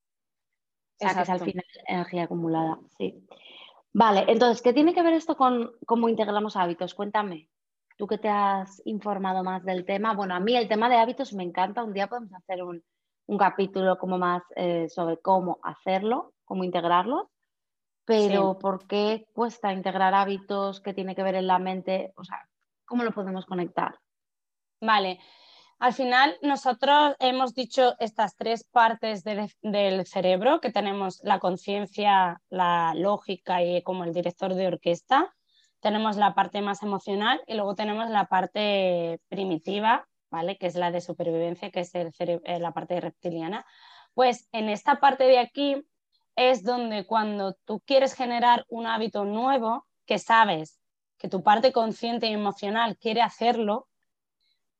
O 0.96 1.08
sea, 1.08 1.14
que 1.14 1.22
es 1.22 1.28
al 1.28 1.40
final 1.40 1.64
energía 1.86 2.24
acumulada, 2.24 2.78
sí. 2.96 3.26
Vale, 3.94 4.24
entonces, 4.28 4.60
¿qué 4.60 4.74
tiene 4.74 4.92
que 4.92 5.02
ver 5.02 5.14
esto 5.14 5.36
con 5.36 5.72
cómo 5.86 6.08
integramos 6.08 6.56
hábitos? 6.56 6.94
Cuéntame, 6.94 7.48
tú 7.96 8.06
que 8.06 8.18
te 8.18 8.28
has 8.28 8.82
informado 8.84 9.42
más 9.42 9.64
del 9.64 9.86
tema. 9.86 10.12
Bueno, 10.14 10.34
a 10.34 10.40
mí 10.40 10.54
el 10.54 10.68
tema 10.68 10.90
de 10.90 10.96
hábitos 10.96 11.32
me 11.32 11.44
encanta. 11.44 11.82
Un 11.82 11.94
día 11.94 12.08
podemos 12.08 12.34
hacer 12.34 12.62
un, 12.62 12.82
capítulo 13.38 13.96
como 13.96 14.18
más 14.18 14.42
eh, 14.56 14.88
sobre 14.90 15.18
cómo 15.18 15.58
hacerlo, 15.62 16.34
cómo 16.44 16.64
integrarlos 16.64 17.28
pero 18.04 18.58
¿por 18.58 18.86
qué 18.86 19.26
cuesta 19.32 19.72
integrar 19.72 20.14
hábitos 20.14 20.80
que 20.80 20.92
tiene 20.92 21.14
que 21.14 21.22
ver 21.22 21.36
en 21.36 21.46
la 21.46 21.58
mente? 21.58 22.12
O 22.16 22.24
sea, 22.24 22.46
¿cómo 22.84 23.02
lo 23.02 23.12
podemos 23.12 23.46
conectar? 23.46 23.98
Vale. 24.80 25.20
Al 25.78 25.92
final, 25.92 26.36
nosotros 26.40 27.14
hemos 27.18 27.54
dicho 27.54 27.94
estas 27.98 28.36
tres 28.36 28.64
partes 28.64 29.24
del 29.24 30.06
cerebro, 30.06 30.60
que 30.60 30.70
tenemos 30.70 31.20
la 31.22 31.40
conciencia, 31.40 32.40
la 32.48 32.94
lógica 32.94 33.62
y 33.62 33.82
como 33.82 34.04
el 34.04 34.14
director 34.14 34.54
de 34.54 34.68
orquesta. 34.68 35.34
Tenemos 35.80 36.16
la 36.16 36.34
parte 36.34 36.62
más 36.62 36.82
emocional 36.82 37.42
y 37.46 37.54
luego 37.54 37.74
tenemos 37.74 38.08
la 38.08 38.26
parte 38.26 39.20
primitiva, 39.28 40.08
¿vale? 40.30 40.56
Que 40.56 40.68
es 40.68 40.76
la 40.76 40.90
de 40.90 41.00
supervivencia, 41.00 41.70
que 41.70 41.80
es 41.80 41.94
el 41.94 42.12
eh, 42.18 42.58
la 42.58 42.72
parte 42.72 42.98
reptiliana. 43.00 43.66
Pues 44.14 44.48
en 44.52 44.68
esta 44.68 45.00
parte 45.00 45.24
de 45.24 45.38
aquí 45.38 45.84
es 46.36 46.64
donde 46.64 47.04
cuando 47.04 47.54
tú 47.64 47.80
quieres 47.84 48.14
generar 48.14 48.64
un 48.68 48.86
hábito 48.86 49.24
nuevo, 49.24 49.86
que 50.06 50.18
sabes 50.18 50.80
que 51.18 51.28
tu 51.28 51.42
parte 51.42 51.72
consciente 51.72 52.28
y 52.28 52.32
emocional 52.32 52.96
quiere 52.96 53.20
hacerlo, 53.22 53.88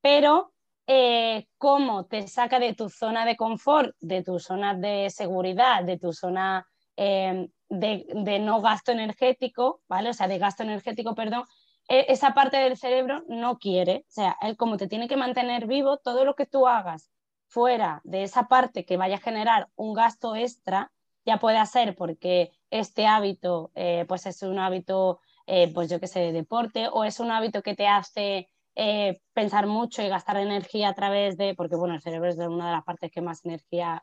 pero 0.01 0.53
eh, 0.87 1.47
cómo 1.59 2.07
te 2.07 2.29
saca 2.29 2.59
de 2.59 2.75
tu 2.75 2.88
zona 2.88 3.25
de 3.25 3.37
confort, 3.37 3.95
de 4.00 4.23
tu 4.23 4.38
zona 4.38 4.75
de 4.75 5.11
seguridad, 5.11 5.85
de 5.85 5.99
tu 5.99 6.12
zona 6.12 6.67
em, 6.97 7.49
de, 7.69 8.38
no 8.41 8.61
gasto 8.61 8.93
energético, 8.93 9.81
¿vale? 9.88 10.11
O 10.11 10.12
sea, 10.12 10.29
de 10.29 10.38
gasto 10.38 10.62
energético, 10.62 11.14
perdón, 11.14 11.45
e, 11.88 12.07
esa 12.09 12.35
parte 12.35 12.57
del 12.59 12.76
cerebro 12.76 13.25
no 13.29 13.59
quiere, 13.59 14.05
o 14.09 14.11
sea, 14.12 14.37
él 14.43 14.57
como 14.57 14.76
te 14.76 14.88
tiene 14.88 15.09
que 15.09 15.17
mantener 15.17 15.67
vivo, 15.67 15.99
todo 15.99 16.25
lo 16.25 16.35
que 16.35 16.47
tú 16.47 16.67
hagas 16.69 17.11
fuera 17.49 18.00
de 18.05 18.25
esa 18.25 18.49
parte 18.49 18.85
que 18.85 18.97
vaya 18.97 19.17
a 19.17 19.21
generar 19.21 19.69
un 19.76 19.95
gasto 19.95 20.37
extra, 20.37 20.93
ya 21.25 21.38
puede 21.38 21.64
ser 21.67 21.95
porque 21.97 22.53
este 22.71 23.07
hábito 23.07 23.71
eh, 23.75 24.05
pues 24.09 24.26
es 24.26 24.43
un 24.43 24.59
hábito, 24.59 25.21
eh, 25.47 25.71
pues 25.73 25.88
yo 25.91 26.00
que 26.00 26.07
sé, 26.07 26.21
de 26.21 26.33
deporte 26.33 26.88
o 26.93 27.05
es 27.05 27.21
un 27.21 27.31
hábito 27.31 27.62
que 27.62 27.75
te 27.75 27.87
hace 27.87 28.49
eh, 28.76 29.21
pensar 29.33 29.66
mucho 29.66 30.02
y 30.02 30.09
gastar 30.09 30.37
energía 30.37 30.88
a 30.88 30.95
través 30.95 31.37
de, 31.37 31.54
porque 31.54 31.76
bueno, 31.76 31.95
el 31.95 32.02
cerebro 32.02 32.28
es 32.28 32.37
una 32.37 32.66
de 32.66 32.73
las 32.73 32.85
partes 32.85 33.11
que 33.11 33.21
más 33.21 33.45
energía 33.45 34.02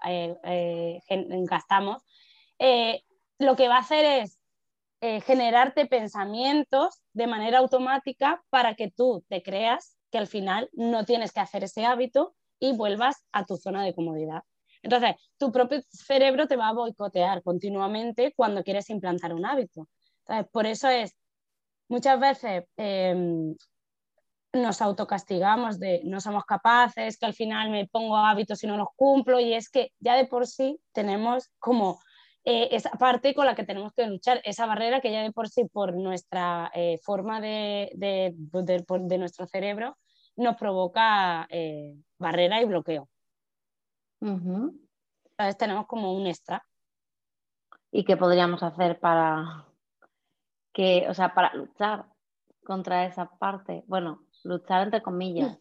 gastamos, 1.49 2.03
lo 3.39 3.55
que 3.55 3.67
va 3.67 3.77
a 3.77 3.79
hacer 3.79 4.25
es 5.01 5.23
generarte 5.25 5.87
pensamientos 5.87 7.01
de 7.13 7.27
manera 7.27 7.59
automática 7.59 8.43
para 8.49 8.75
que 8.75 8.91
tú 8.91 9.25
te 9.27 9.41
creas 9.41 9.97
que 10.11 10.17
al 10.17 10.27
final 10.27 10.69
no 10.73 11.05
tienes 11.05 11.31
que 11.31 11.39
hacer 11.39 11.63
ese 11.63 11.85
hábito 11.85 12.35
y 12.59 12.75
vuelvas 12.75 13.25
a 13.31 13.45
tu 13.45 13.57
zona 13.57 13.83
de 13.83 13.95
comodidad. 13.95 14.43
Entonces, 14.83 15.15
tu 15.37 15.51
propio 15.51 15.81
cerebro 15.89 16.47
te 16.47 16.55
va 16.55 16.69
a 16.69 16.73
boicotear 16.73 17.41
continuamente 17.43 18.33
cuando 18.35 18.63
quieres 18.63 18.89
implantar 18.89 19.33
un 19.33 19.45
hábito. 19.45 19.87
Entonces, 20.25 20.51
por 20.51 20.65
eso 20.65 20.89
es, 20.89 21.15
muchas 21.87 22.19
veces 22.19 22.65
em, 22.77 23.55
nos 24.53 24.81
autocastigamos 24.81 25.79
de 25.79 26.01
no 26.03 26.19
somos 26.19 26.45
capaces, 26.45 27.17
que 27.17 27.25
al 27.25 27.33
final 27.33 27.69
me 27.69 27.87
pongo 27.87 28.17
hábitos 28.17 28.63
y 28.63 28.67
no 28.67 28.77
los 28.77 28.89
cumplo, 28.95 29.39
y 29.39 29.53
es 29.53 29.69
que 29.69 29.93
ya 29.99 30.15
de 30.15 30.25
por 30.25 30.47
sí 30.47 30.79
tenemos 30.91 31.49
como 31.59 31.99
eh, 32.43 32.69
esa 32.71 32.89
parte 32.91 33.35
con 33.35 33.45
la 33.45 33.53
que 33.55 33.63
tenemos 33.63 33.93
que 33.93 34.07
luchar, 34.07 34.41
esa 34.43 34.65
barrera 34.65 34.99
que 34.99 35.11
ya 35.11 35.21
de 35.21 35.31
por 35.31 35.47
sí 35.47 35.65
por 35.65 35.93
nuestra 35.93 36.71
eh, 36.73 36.97
forma 37.03 37.39
de, 37.39 37.91
de, 37.93 39.17
nuestro 39.19 39.45
cerebro 39.45 39.97
nos 40.35 40.57
provoca 40.57 41.45
eh, 41.49 41.95
barrera 42.17 42.61
y 42.61 42.65
bloqueo. 42.65 43.07
Entonces 44.21 45.57
tenemos 45.57 45.85
como 45.85 46.13
un 46.13 46.27
extra. 46.27 46.65
¿Y 47.91 48.05
qué 48.05 48.17
podríamos 48.17 48.63
hacer 48.63 48.99
para 48.99 49.67
que, 50.73 51.07
o 51.09 51.13
sea, 51.13 51.33
para 51.33 51.53
luchar 51.53 52.05
contra 52.63 53.05
esa 53.05 53.29
parte? 53.29 53.83
Bueno, 53.87 54.23
luchar 54.43 54.83
entre 54.83 55.01
comillas. 55.01 55.57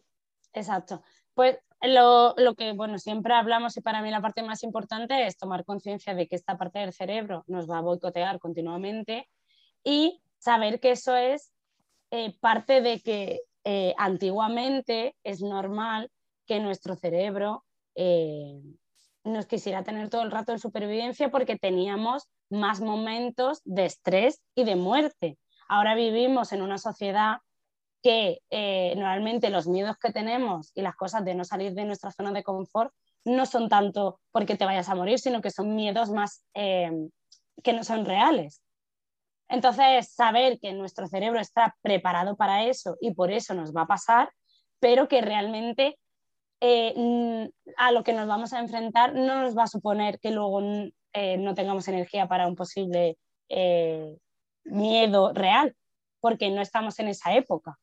Exacto. 0.53 1.01
Pues 1.33 1.57
lo, 1.81 2.35
lo, 2.37 2.55
que, 2.55 2.73
bueno, 2.73 2.99
siempre 2.99 3.33
hablamos 3.33 3.75
y 3.77 3.81
para 3.81 4.01
mí 4.01 4.11
la 4.11 4.21
parte 4.21 4.43
más 4.43 4.63
importante 4.63 5.25
es 5.25 5.37
tomar 5.37 5.65
conciencia 5.65 6.13
de 6.13 6.27
que 6.27 6.35
esta 6.35 6.57
parte 6.57 6.79
del 6.79 6.93
cerebro 6.93 7.43
nos 7.47 7.69
va 7.69 7.79
a 7.79 7.81
boicotear 7.81 8.39
continuamente 8.39 9.29
y 9.83 10.21
saber 10.37 10.79
que 10.79 10.91
eso 10.91 11.15
es 11.15 11.51
eh, 12.11 12.35
parte 12.39 12.81
de 12.81 12.99
que 12.99 13.41
eh, 13.63 13.93
antiguamente 13.97 15.15
es 15.23 15.41
normal 15.41 16.11
que 16.45 16.59
nuestro 16.59 16.95
cerebro 16.95 17.63
eh, 17.95 18.59
nos 19.23 19.45
quisiera 19.45 19.83
tener 19.83 20.09
todo 20.09 20.23
el 20.23 20.31
rato 20.31 20.51
en 20.51 20.59
supervivencia 20.59 21.29
porque 21.29 21.57
teníamos 21.57 22.27
más 22.49 22.81
momentos 22.81 23.61
de 23.63 23.85
estrés 23.85 24.41
y 24.55 24.63
de 24.65 24.75
muerte. 24.75 25.37
Ahora 25.69 25.95
vivimos 25.95 26.51
en 26.51 26.61
una 26.61 26.77
sociedad 26.77 27.37
que 28.01 28.39
eh, 28.49 28.93
normalmente 28.95 29.49
los 29.49 29.67
miedos 29.67 29.97
que 29.97 30.11
tenemos 30.11 30.71
y 30.73 30.81
las 30.81 30.95
cosas 30.95 31.23
de 31.23 31.35
no 31.35 31.43
salir 31.43 31.73
de 31.73 31.85
nuestra 31.85 32.11
zona 32.11 32.31
de 32.31 32.43
confort 32.43 32.91
no 33.23 33.45
son 33.45 33.69
tanto 33.69 34.19
porque 34.31 34.55
te 34.55 34.65
vayas 34.65 34.89
a 34.89 34.95
morir, 34.95 35.19
sino 35.19 35.41
que 35.41 35.51
son 35.51 35.75
miedos 35.75 36.09
más 36.09 36.43
eh, 36.53 36.91
que 37.63 37.73
no 37.73 37.83
son 37.83 38.05
reales. 38.05 38.61
Entonces, 39.47 40.13
saber 40.13 40.59
que 40.59 40.73
nuestro 40.73 41.07
cerebro 41.07 41.39
está 41.39 41.75
preparado 41.81 42.35
para 42.35 42.65
eso 42.65 42.97
y 43.01 43.13
por 43.13 43.31
eso 43.31 43.53
nos 43.53 43.75
va 43.75 43.81
a 43.81 43.87
pasar, 43.87 44.31
pero 44.79 45.07
que 45.07 45.21
realmente 45.21 45.99
eh, 46.61 47.49
a 47.77 47.91
lo 47.91 48.03
que 48.03 48.13
nos 48.13 48.27
vamos 48.27 48.53
a 48.53 48.59
enfrentar 48.59 49.13
no 49.13 49.41
nos 49.41 49.57
va 49.57 49.63
a 49.63 49.67
suponer 49.67 50.19
que 50.19 50.31
luego 50.31 50.61
eh, 51.13 51.37
no 51.37 51.53
tengamos 51.53 51.87
energía 51.87 52.27
para 52.27 52.47
un 52.47 52.55
posible 52.55 53.17
miedo 54.63 55.33
real, 55.33 55.75
porque 56.21 56.49
no 56.49 56.61
estamos 56.61 56.97
en 56.99 57.09
esa 57.09 57.33
época. 57.33 57.77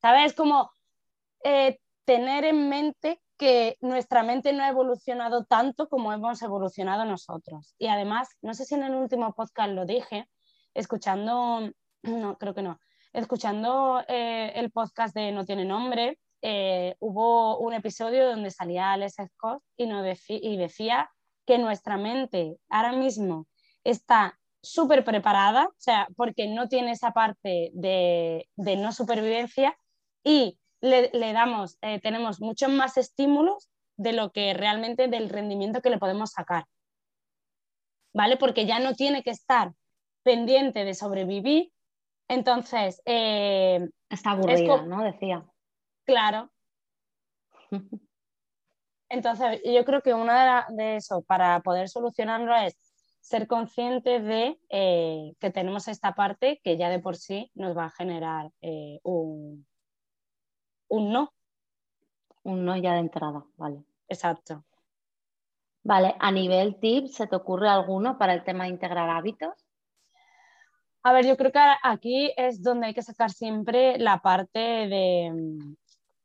¿Sabes? 0.00 0.34
Como 0.34 0.70
tener 2.04 2.44
en 2.44 2.68
mente 2.68 3.20
que 3.36 3.76
nuestra 3.80 4.22
mente 4.22 4.52
no 4.52 4.64
ha 4.64 4.68
evolucionado 4.68 5.44
tanto 5.44 5.88
como 5.88 6.12
hemos 6.12 6.42
evolucionado 6.42 7.04
nosotros. 7.04 7.74
Y 7.78 7.86
además, 7.86 8.28
no 8.42 8.54
sé 8.54 8.64
si 8.64 8.74
en 8.74 8.82
el 8.82 8.94
último 8.94 9.32
podcast 9.34 9.70
lo 9.70 9.86
dije, 9.86 10.28
escuchando, 10.74 11.70
no, 12.02 12.38
creo 12.38 12.54
que 12.54 12.62
no, 12.62 12.80
escuchando 13.12 14.02
eh, 14.08 14.52
el 14.54 14.70
podcast 14.70 15.14
de 15.14 15.32
No 15.32 15.44
tiene 15.44 15.64
nombre, 15.64 16.18
eh, 16.42 16.96
hubo 17.00 17.58
un 17.58 17.74
episodio 17.74 18.28
donde 18.28 18.50
salía 18.50 18.92
Alex 18.92 19.16
Scott 19.34 19.62
y, 19.76 19.88
y 20.28 20.56
decía 20.56 21.10
que 21.46 21.58
nuestra 21.58 21.96
mente 21.96 22.56
ahora 22.68 22.92
mismo 22.92 23.46
está 23.84 24.38
súper 24.62 25.04
preparada, 25.04 25.66
o 25.66 25.74
sea, 25.78 26.08
porque 26.16 26.48
no 26.48 26.68
tiene 26.68 26.92
esa 26.92 27.12
parte 27.12 27.70
de, 27.74 28.46
no 28.56 28.92
supervivencia 28.92 29.76
y 30.28 30.58
le, 30.82 31.32
damos, 31.32 31.78
eh, 31.80 32.00
tenemos 32.00 32.40
muchos 32.40 32.68
más 32.68 32.98
estímulos 32.98 33.70
de 33.96 34.12
lo 34.12 34.30
que 34.30 34.52
realmente 34.52 35.08
del 35.08 35.30
rendimiento 35.30 35.80
que 35.80 35.88
le 35.88 35.98
podemos 35.98 36.32
sacar. 36.32 36.66
¿Vale? 38.12 38.36
Porque 38.36 38.66
ya 38.66 38.78
no 38.78 38.92
tiene 38.92 39.22
que 39.22 39.30
estar 39.30 39.72
pendiente 40.22 40.84
de 40.84 40.92
sobrevivir. 40.92 41.72
Entonces, 42.28 43.00
eh, 43.06 43.88
está 44.10 44.32
aburrida, 44.32 44.82
¿no? 44.82 45.02
Decía. 45.02 45.46
Claro. 46.04 46.50
Entonces, 49.08 49.62
yo 49.64 49.82
creo 49.86 50.02
que 50.02 50.12
una 50.12 50.66
de, 50.68 50.96
eso, 50.96 51.22
para 51.22 51.60
poder 51.60 51.88
solucionarlo, 51.88 52.54
es 52.54 52.76
ser 53.20 53.46
conscientes 53.46 54.22
de 54.22 54.60
eh, 54.68 55.32
que 55.40 55.50
tenemos 55.50 55.88
esta 55.88 56.14
parte 56.14 56.60
que 56.62 56.76
ya 56.76 56.90
de 56.90 56.98
por 56.98 57.16
sí 57.16 57.50
nos 57.54 57.74
va 57.76 57.86
a 57.86 57.90
generar 57.90 58.50
eh, 58.60 59.00
un, 59.02 59.66
un 60.88 61.12
no. 61.12 61.32
Un 62.44 62.64
no 62.64 62.76
ya 62.76 62.94
de 62.94 63.00
entrada, 63.00 63.44
vale. 63.56 63.84
Exacto. 64.08 64.64
Vale, 65.82 66.16
a 66.18 66.30
nivel 66.30 66.78
tips, 66.80 67.14
¿se 67.14 67.26
te 67.26 67.36
ocurre 67.36 67.68
alguno 67.68 68.18
para 68.18 68.34
el 68.34 68.44
tema 68.44 68.64
de 68.64 68.70
integrar 68.70 69.08
hábitos? 69.08 69.54
A 71.02 71.12
ver, 71.12 71.26
yo 71.26 71.36
creo 71.36 71.52
que 71.52 71.60
aquí 71.82 72.32
es 72.36 72.62
donde 72.62 72.88
hay 72.88 72.94
que 72.94 73.02
sacar 73.02 73.30
siempre 73.30 73.98
la 73.98 74.18
parte 74.20 74.58
de 74.58 75.30
mm, 75.32 75.74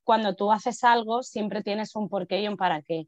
cuando 0.04 0.36
tú 0.36 0.52
haces 0.52 0.84
algo, 0.84 1.24
siempre 1.24 1.64
tienes 1.64 1.96
un 1.96 2.10
porqué 2.10 2.42
y 2.42 2.48
un 2.48 2.58
para 2.58 2.82
qué. 2.82 3.08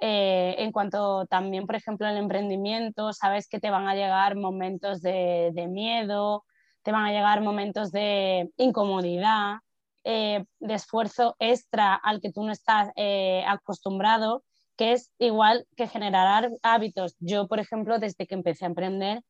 Eh, 0.00 0.56
en 0.58 0.72
cuanto 0.72 1.26
también, 1.26 1.66
por 1.66 1.76
ejemplo, 1.76 2.08
el 2.08 2.16
emprendimiento, 2.16 3.12
sabes 3.12 3.48
que 3.48 3.60
te 3.60 3.70
van 3.70 3.86
a 3.86 3.94
llegar 3.94 4.34
momentos 4.36 5.02
de, 5.02 5.52
miedo, 5.68 6.44
te 6.82 6.92
van 6.92 7.04
a 7.04 7.12
llegar 7.12 7.42
momentos 7.42 7.92
de 7.92 8.50
incomodidad, 8.56 9.58
eh, 10.04 10.44
de 10.58 10.74
esfuerzo 10.74 11.36
extra 11.38 11.94
al 11.94 12.20
que 12.20 12.32
tú 12.32 12.44
no 12.44 12.52
estás 12.52 12.90
eh, 12.96 13.44
acostumbrado, 13.46 14.44
que 14.76 14.92
es 14.92 15.12
igual 15.18 15.66
que 15.76 15.86
generar 15.88 16.50
hábitos. 16.62 17.16
Yo, 17.18 17.48
por 17.48 17.60
ejemplo, 17.60 17.98
desde 17.98 18.26
que 18.26 18.34
empecé 18.34 18.64
a 18.64 18.68
emprender, 18.68 19.22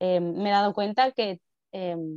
me 0.00 0.48
he 0.48 0.52
dado 0.52 0.74
cuenta 0.74 1.12
que, 1.12 1.40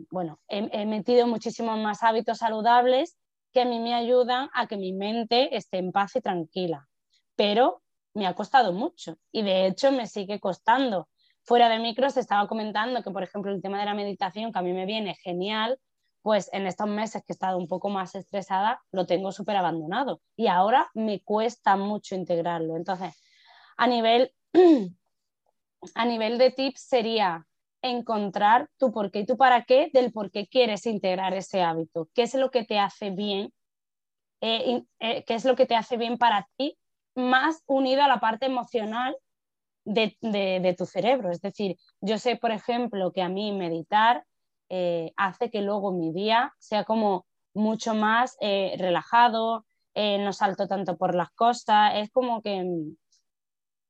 bueno, 0.10 0.40
he, 0.48 0.70
he 0.72 0.86
metido 0.86 1.28
muchísimos 1.28 1.78
más 1.80 2.04
hábitos 2.04 2.40
saludables 2.40 3.18
que 3.54 3.62
a 3.62 3.66
mí 3.66 3.80
me 3.80 3.94
ayudan 3.94 4.50
a 4.54 4.68
que 4.68 4.78
mi 4.78 4.94
mente 4.94 5.56
esté 5.56 5.78
en 5.78 5.92
paz 5.92 6.16
y 6.16 6.22
tranquila. 6.22 6.88
Pero 7.36 7.82
me 8.14 8.28
ha 8.28 8.34
costado 8.34 8.74
mucho 8.74 9.18
y 9.32 9.44
de 9.44 9.68
hecho 9.68 9.92
me 9.92 10.08
sigue 10.08 10.40
costando. 10.40 11.08
Fuera 11.44 11.70
de 11.70 11.80
micros 11.80 12.18
estaba 12.18 12.48
comentando 12.48 13.04
que, 13.04 13.12
por 13.12 13.24
ejemplo, 13.24 13.52
el 13.52 13.62
tema 13.62 13.80
de 13.80 13.86
la 13.86 13.94
meditación, 13.94 14.52
que 14.52 14.60
a 14.60 14.62
mí 14.62 14.74
me 14.74 14.86
viene 14.86 15.16
genial, 15.16 15.80
pues 16.28 16.50
en 16.52 16.68
estos 16.68 16.90
meses 16.90 17.24
que 17.24 17.32
he 17.32 17.36
estado 17.36 17.58
un 17.58 17.70
poco 17.70 17.88
más 17.88 18.14
estresada, 18.14 18.84
lo 18.92 19.06
tengo 19.06 19.32
súper 19.32 19.56
abandonado 19.56 20.20
y 20.36 20.48
ahora 20.48 20.90
me 20.94 21.22
cuesta 21.22 21.78
mucho 21.78 22.16
integrarlo. 22.16 22.76
Entonces, 22.76 23.16
a 23.78 23.88
nivel, 23.88 24.34
a 25.96 26.04
nivel 26.04 26.38
de 26.38 26.52
tips 26.52 26.82
sería 26.82 27.48
encontrar 27.82 28.68
tu 28.76 28.92
por 28.92 29.10
qué 29.10 29.20
y 29.20 29.26
tu 29.26 29.38
para 29.38 29.64
qué 29.64 29.90
del 29.94 30.12
por 30.12 30.30
qué 30.30 30.50
quieres 30.50 30.86
integrar 30.86 31.34
ese 31.34 31.62
hábito, 31.62 32.10
qué 32.14 32.24
es 32.24 32.34
lo 32.34 32.52
que 32.52 32.66
te 32.66 32.78
hace 32.78 33.10
bien, 33.12 33.54
eh, 34.42 34.84
eh, 35.00 35.24
qué 35.24 35.34
es 35.34 35.46
lo 35.46 35.56
que 35.56 35.66
te 35.66 35.78
hace 35.78 35.96
bien 35.96 36.18
para 36.18 36.50
ti 36.58 36.78
más 37.16 37.64
unido 37.68 38.04
a 38.04 38.10
la 38.10 38.20
parte 38.20 38.48
emocional 38.48 39.16
de, 39.86 40.76
tu 40.78 40.86
cerebro. 40.86 41.32
Es 41.32 41.40
decir, 41.40 41.78
yo 42.02 42.18
sé, 42.18 42.36
por 42.36 42.52
ejemplo, 42.52 43.14
que 43.14 43.22
a 43.22 43.30
mí 43.30 43.54
meditar 43.54 44.26
eh, 44.70 45.14
hace 45.16 45.50
que 45.50 45.62
luego 45.62 45.92
mi 45.92 46.12
día 46.12 46.54
sea 46.60 46.84
como 46.84 47.26
mucho 47.54 47.94
más 47.94 48.38
eh, 48.42 48.76
relajado, 48.78 49.66
eh, 49.94 50.20
no 50.20 50.34
salto 50.34 50.68
tanto 50.68 50.98
por 50.98 51.16
las 51.16 51.32
costas, 51.32 51.94
es 51.96 52.12
como 52.12 52.42
que, 52.42 52.66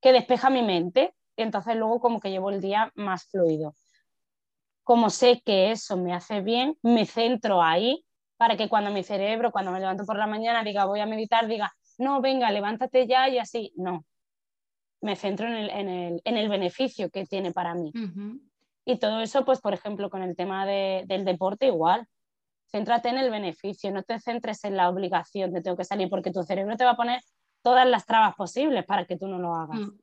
que 0.01 0.13
despeja 0.13 0.49
mi 0.49 0.61
mente 0.61 1.13
y 1.35 1.41
entonces 1.41 1.75
luego 1.75 1.99
como 1.99 2.19
que 2.19 2.31
llevo 2.31 2.49
el 2.49 2.61
día 2.61 2.91
más 2.95 3.25
fluido. 3.25 3.75
Como 4.83 5.09
sé 5.09 5.41
que 5.45 5.71
eso 5.71 5.97
me 5.97 6.13
hace 6.13 6.41
bien, 6.41 6.77
me 6.81 7.05
centro 7.05 7.61
ahí 7.61 8.05
para 8.37 8.55
que 8.55 8.69
cuando 8.69 8.91
mi 8.91 9.03
cerebro, 9.03 9.51
cuando 9.51 9.71
me 9.71 9.79
levanto 9.79 10.05
por 10.05 10.17
la 10.17 10.27
mañana, 10.27 10.63
diga 10.63 10.85
voy 10.85 11.01
a 11.01 11.05
meditar, 11.05 11.47
diga, 11.47 11.73
no, 11.97 12.21
venga, 12.21 12.51
levántate 12.51 13.07
ya 13.07 13.27
y 13.27 13.39
así. 13.39 13.73
No, 13.75 14.05
me 15.01 15.15
centro 15.15 15.47
en 15.47 16.21
el, 16.23 16.49
beneficio 16.49 17.09
que 17.09 17.25
tiene 17.25 17.51
para 17.51 17.73
mí. 17.75 17.91
Y 18.87 18.99
todo 18.99 19.19
eso, 19.19 19.43
pues, 19.43 19.59
por 19.59 19.73
ejemplo, 19.73 20.09
con 20.09 20.23
el 20.23 20.35
tema 20.35 20.65
del 20.65 21.25
deporte 21.25 21.67
igual. 21.67 22.07
Céntrate 22.71 23.09
en 23.09 23.17
el 23.17 23.29
beneficio, 23.29 23.91
no 23.91 24.01
te 24.01 24.19
centres 24.19 24.63
en 24.63 24.77
la 24.77 24.89
obligación 24.89 25.51
de 25.51 25.61
tengo 25.61 25.77
que 25.77 25.83
salir, 25.83 26.09
porque 26.09 26.31
tu 26.31 26.41
cerebro 26.43 26.75
te 26.77 26.85
va 26.85 26.91
a 26.91 26.97
poner 26.97 27.21
todas 27.61 27.87
las 27.87 28.05
trabas 28.05 28.35
posibles 28.35 28.85
para 28.85 29.05
que 29.05 29.17
tú 29.17 29.27
no 29.27 29.39
lo 29.39 29.53
hagas. 29.55 29.79
Mm, 29.79 29.99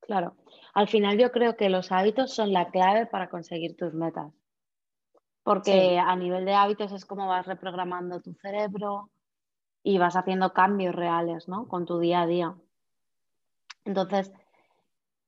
claro. 0.00 0.36
Al 0.74 0.86
final 0.86 1.18
yo 1.18 1.32
creo 1.32 1.56
que 1.56 1.70
los 1.70 1.90
hábitos 1.90 2.34
son 2.34 2.52
la 2.52 2.70
clave 2.70 3.06
para 3.06 3.28
conseguir 3.30 3.74
tus 3.74 3.94
metas. 3.94 4.32
Porque 5.42 5.98
a 5.98 6.14
nivel 6.14 6.44
de 6.44 6.54
hábitos 6.54 6.92
es 6.92 7.06
como 7.06 7.26
vas 7.28 7.46
reprogramando 7.46 8.20
tu 8.20 8.34
cerebro, 8.34 9.10
y 9.82 9.98
vas 9.98 10.16
haciendo 10.16 10.52
cambios 10.52 10.96
reales, 10.96 11.46
¿no? 11.46 11.68
Con 11.68 11.86
tu 11.86 12.00
día 12.00 12.22
a 12.22 12.26
día. 12.26 12.56
Entonces, 13.84 14.32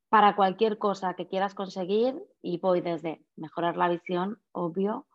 para 0.08 0.36
cualquier 0.36 0.78
cosa 0.78 1.14
que 1.14 1.26
quieras 1.26 1.54
conseguir, 1.54 2.22
y 2.42 2.58
voy 2.58 2.80
desde 2.80 3.22
mejorar 3.36 3.76
la 3.76 3.88
visión, 3.88 4.40
obvio, 4.52 5.06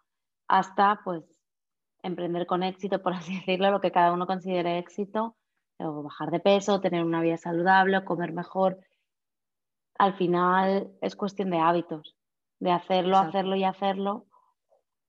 hasta 0.48 1.02
pues 1.04 1.24
emprender 2.04 2.46
con 2.46 2.64
éxito, 2.64 3.02
por 3.02 3.14
así 3.14 3.36
decirlo, 3.36 3.72
lo 3.72 3.82
que 3.82 3.92
cada 3.92 4.12
uno 4.12 4.28
considere 4.28 4.78
éxito, 4.78 5.36
o 5.80 6.04
bajar 6.04 6.32
de 6.32 6.40
peso, 6.40 6.82
tener 6.82 7.04
una 7.04 7.22
vida 7.22 7.38
saludable, 7.38 8.06
comer 8.06 8.32
mejor. 8.32 8.80
Al 9.98 10.16
final 10.16 10.92
es 11.02 11.16
cuestión 11.16 11.50
de 11.50 11.60
hábitos, 11.60 12.16
de 12.60 12.72
hacerlo, 12.72 13.18
hacerlo 13.18 13.56
y 13.56 13.64
hacerlo 13.64 14.28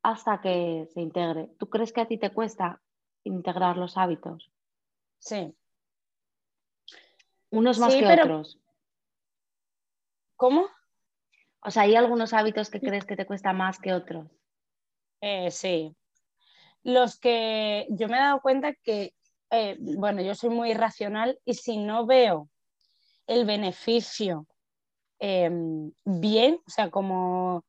hasta 0.02 0.40
que 0.40 0.86
se 0.92 1.00
integre. 1.00 1.50
¿Tú 1.58 1.68
crees 1.68 1.92
que 1.92 2.00
a 2.00 2.06
ti 2.06 2.18
te 2.18 2.30
cuesta 2.30 2.82
integrar 3.24 3.76
los 3.76 3.96
hábitos. 3.96 4.52
Sí. 5.18 5.56
Unos 7.50 7.78
más 7.78 7.94
que 7.94 8.06
otros. 8.06 8.60
¿Cómo? 10.36 10.66
O 11.60 11.70
sea, 11.70 11.84
¿hay 11.84 11.96
algunos 11.96 12.32
hábitos 12.32 12.70
que 12.70 12.80
crees 12.80 13.04
que 13.04 13.16
te 13.16 13.26
cuesta 13.26 13.52
más 13.52 13.78
que 13.78 13.94
otros? 13.94 14.30
Eh, 15.20 15.50
sí. 15.50 15.96
Los 16.82 17.18
que 17.18 17.86
yo 17.90 18.08
me 18.08 18.18
he 18.18 18.20
dado 18.20 18.40
cuenta 18.40 18.74
que, 18.74 19.14
eh, 19.50 19.76
bueno, 19.80 20.20
yo 20.20 20.34
soy 20.34 20.50
muy 20.50 20.74
racional 20.74 21.38
y 21.44 21.54
si 21.54 21.78
no 21.78 22.04
veo 22.04 22.50
el 23.26 23.46
beneficio 23.46 24.46
em, 25.18 25.92
bien, 26.04 26.60
o 26.66 26.70
sea, 26.70 26.90
como 26.90 27.64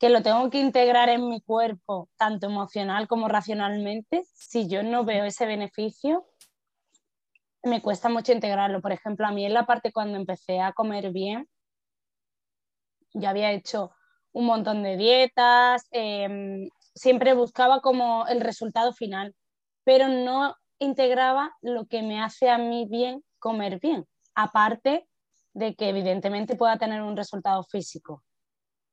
que 0.00 0.08
lo 0.08 0.22
tengo 0.22 0.50
que 0.50 0.58
integrar 0.60 1.08
en 1.08 1.28
mi 1.28 1.40
cuerpo, 1.40 2.08
tanto 2.16 2.46
emocional 2.46 3.06
como 3.08 3.28
racionalmente, 3.28 4.24
si 4.34 4.68
yo 4.68 4.82
no 4.82 5.04
veo 5.04 5.24
ese 5.24 5.46
beneficio, 5.46 6.26
me 7.62 7.82
cuesta 7.82 8.08
mucho 8.08 8.32
integrarlo. 8.32 8.80
Por 8.80 8.92
ejemplo, 8.92 9.26
a 9.26 9.32
mí 9.32 9.44
en 9.44 9.54
la 9.54 9.66
parte 9.66 9.92
cuando 9.92 10.16
empecé 10.16 10.60
a 10.60 10.72
comer 10.72 11.12
bien, 11.12 11.48
yo 13.14 13.28
había 13.28 13.52
hecho 13.52 13.92
un 14.32 14.46
montón 14.46 14.82
de 14.82 14.96
dietas, 14.96 15.86
em, 15.90 16.68
siempre 16.94 17.34
buscaba 17.34 17.80
como 17.80 18.26
el 18.26 18.40
resultado 18.40 18.92
final, 18.92 19.34
pero 19.84 20.08
no 20.08 20.54
integraba 20.78 21.56
lo 21.60 21.86
que 21.86 22.02
me 22.02 22.22
hace 22.22 22.50
a 22.50 22.58
mí 22.58 22.86
bien 22.88 23.24
comer 23.38 23.80
bien, 23.80 24.06
aparte 24.34 25.08
de 25.54 25.74
que 25.74 25.88
evidentemente 25.88 26.56
pueda 26.56 26.78
tener 26.78 27.02
un 27.02 27.16
resultado 27.16 27.64
físico. 27.64 28.22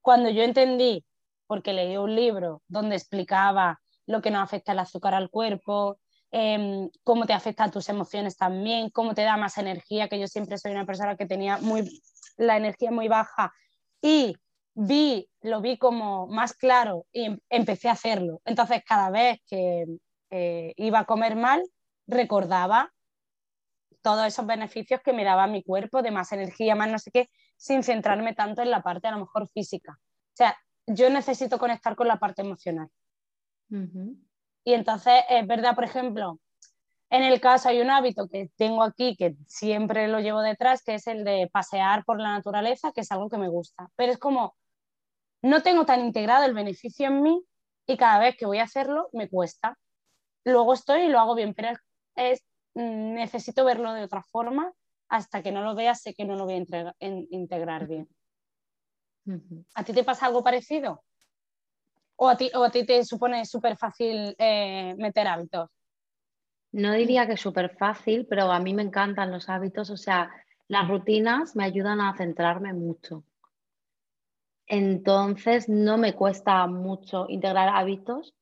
Cuando 0.01 0.29
yo 0.29 0.43
entendí, 0.43 1.05
porque 1.47 1.73
leí 1.73 1.97
un 1.97 2.15
libro 2.15 2.61
donde 2.67 2.95
explicaba 2.95 3.81
lo 4.07 4.21
que 4.21 4.31
nos 4.31 4.43
afecta 4.43 4.71
el 4.71 4.79
azúcar 4.79 5.13
al 5.13 5.29
cuerpo, 5.29 5.99
em, 6.31 6.89
cómo 7.03 7.25
te 7.25 7.33
afecta 7.33 7.71
tus 7.71 7.89
emociones 7.89 8.37
también, 8.37 8.89
cómo 8.89 9.13
te 9.13 9.23
da 9.23 9.37
más 9.37 9.57
energía, 9.57 10.07
que 10.07 10.19
yo 10.19 10.27
siempre 10.27 10.57
soy 10.57 10.71
una 10.71 10.85
persona 10.85 11.15
que 11.15 11.25
tenía 11.25 11.57
muy, 11.57 12.01
la 12.37 12.57
energía 12.57 12.91
muy 12.91 13.07
baja 13.07 13.53
y 14.05 14.37
vi, 14.75 15.27
lo 15.41 15.61
vi 15.61 15.79
como 15.79 16.27
más 16.27 16.53
claro 16.53 17.07
y 17.11 17.25
em, 17.25 17.39
empecé 17.49 17.89
a 17.89 17.93
hacerlo. 17.93 18.39
Entonces 18.45 18.83
cada 18.87 19.09
vez 19.09 19.39
que 19.47 19.85
eh, 20.29 20.73
iba 20.77 20.99
a 20.99 21.05
comer 21.05 21.35
mal, 21.35 21.63
recordaba 22.05 22.93
todos 24.03 24.27
esos 24.27 24.45
beneficios 24.45 25.01
que 25.01 25.11
me 25.11 25.23
daba 25.23 25.47
mi 25.47 25.63
cuerpo, 25.63 26.03
de 26.03 26.11
más 26.11 26.31
energía, 26.31 26.75
más 26.75 26.91
no 26.91 26.99
sé 26.99 27.09
qué, 27.09 27.29
sin 27.57 27.81
centrarme 27.81 28.35
tanto 28.35 28.61
en 28.61 28.69
la 28.69 28.83
parte 28.83 29.07
a 29.07 29.11
lo 29.11 29.21
mejor 29.21 29.49
física. 29.49 29.97
O 29.99 30.35
sea, 30.35 30.55
yo 30.85 31.09
necesito 31.09 31.57
conectar 31.57 31.95
con 31.95 32.07
la 32.07 32.19
parte 32.19 32.43
emocional. 32.43 32.87
Y 34.63 34.73
entonces 34.73 35.23
es 35.29 35.47
verdad, 35.47 35.73
por 35.73 35.85
ejemplo, 35.85 36.39
en 37.09 37.23
el 37.23 37.39
caso 37.39 37.69
hay 37.69 37.81
un 37.81 37.91
hábito 37.91 38.27
que 38.27 38.49
tengo 38.55 38.83
aquí 38.83 39.15
que 39.15 39.35
siempre 39.47 40.07
lo 40.07 40.19
llevo 40.19 40.41
detrás, 40.41 40.83
que 40.83 40.95
es 40.95 41.07
el 41.07 41.23
de 41.23 41.49
pasear 41.51 42.03
por 42.03 42.19
la 42.19 42.31
naturaleza, 42.31 42.91
que 42.91 43.01
es 43.01 43.11
algo 43.11 43.29
que 43.29 43.37
me 43.37 43.49
gusta. 43.49 43.89
Pero 43.95 44.11
es 44.11 44.17
como, 44.17 44.55
no 45.41 45.61
tengo 45.61 45.85
tan 45.85 46.01
integrado 46.01 46.45
el 46.45 46.53
beneficio 46.53 47.07
en 47.07 47.21
mí 47.21 47.43
y 47.87 47.97
cada 47.97 48.19
vez 48.19 48.35
que 48.37 48.45
voy 48.45 48.59
a 48.59 48.63
hacerlo 48.63 49.09
me 49.13 49.29
cuesta. 49.29 49.77
Luego 50.43 50.73
estoy 50.73 51.03
y 51.03 51.07
lo 51.09 51.19
hago 51.19 51.35
bien, 51.35 51.53
pero 51.53 51.69
es, 52.15 52.43
necesito 52.73 53.63
verlo 53.65 53.93
de 53.93 54.03
otra 54.03 54.23
forma. 54.23 54.71
Hasta 55.07 55.43
que 55.43 55.51
no 55.51 55.61
lo 55.61 55.75
vea, 55.75 55.93
sé 55.93 56.15
que 56.15 56.25
no 56.25 56.35
lo 56.35 56.45
voy 56.45 56.55
a 56.55 56.97
integrar 57.29 57.87
bien. 57.87 58.09
¿A 59.75 59.83
ti 59.83 59.93
te 59.93 60.03
pasa 60.03 60.25
algo 60.25 60.43
parecido? 60.43 61.03
¿O 62.15 62.27
a 62.27 62.37
ti, 62.37 62.49
o 62.55 62.63
a 62.63 62.71
ti 62.71 62.85
te 62.85 63.03
supone 63.03 63.45
súper 63.45 63.77
fácil 63.77 64.35
eh, 64.39 64.95
meter 64.97 65.27
hábitos? 65.27 65.69
No 66.75 66.91
diría 66.91 67.25
que 67.25 67.35
es 67.35 67.39
súper 67.39 67.69
fácil, 67.77 68.25
pero 68.25 68.51
a 68.51 68.59
mí 68.59 68.73
me 68.73 68.81
encantan 68.81 69.31
los 69.31 69.47
hábitos. 69.47 69.89
O 69.91 69.95
sea, 69.95 70.29
las 70.67 70.89
rutinas 70.89 71.55
me 71.55 71.63
ayudan 71.63 72.01
a 72.01 72.17
centrarme 72.17 72.73
mucho. 72.73 73.23
Entonces, 74.67 75.69
no 75.69 75.97
me 75.97 76.15
cuesta 76.15 76.67
mucho 76.67 77.27
integrar 77.29 77.69
hábitos. 77.69 78.35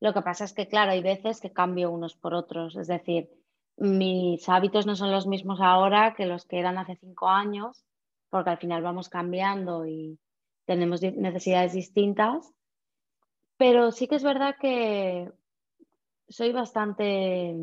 Lo 0.00 0.12
que 0.12 0.22
pasa 0.22 0.42
es 0.42 0.52
que, 0.52 0.66
claro, 0.66 0.90
hay 0.90 1.00
veces 1.00 1.40
que 1.40 1.52
cambio 1.52 1.92
unos 1.92 2.16
por 2.16 2.34
otros. 2.34 2.74
Es 2.74 2.88
decir, 2.88 3.30
mis 3.76 4.48
hábitos 4.48 4.84
no 4.84 4.96
son 4.96 5.12
los 5.12 5.28
mismos 5.28 5.60
ahora 5.60 6.14
que 6.16 6.26
los 6.26 6.44
que 6.44 6.58
eran 6.58 6.78
hace 6.78 6.96
cinco 6.96 7.28
años, 7.28 7.84
porque 8.30 8.50
al 8.50 8.58
final 8.58 8.82
vamos 8.82 9.08
cambiando 9.08 9.86
y 9.86 10.18
tenemos 10.64 11.02
necesidades 11.02 11.74
distintas. 11.74 12.52
Pero 13.56 13.92
sí 13.92 14.08
que 14.08 14.16
es 14.16 14.24
verdad 14.24 14.56
que 14.60 15.30
soy 16.28 16.52
bastante, 16.52 17.54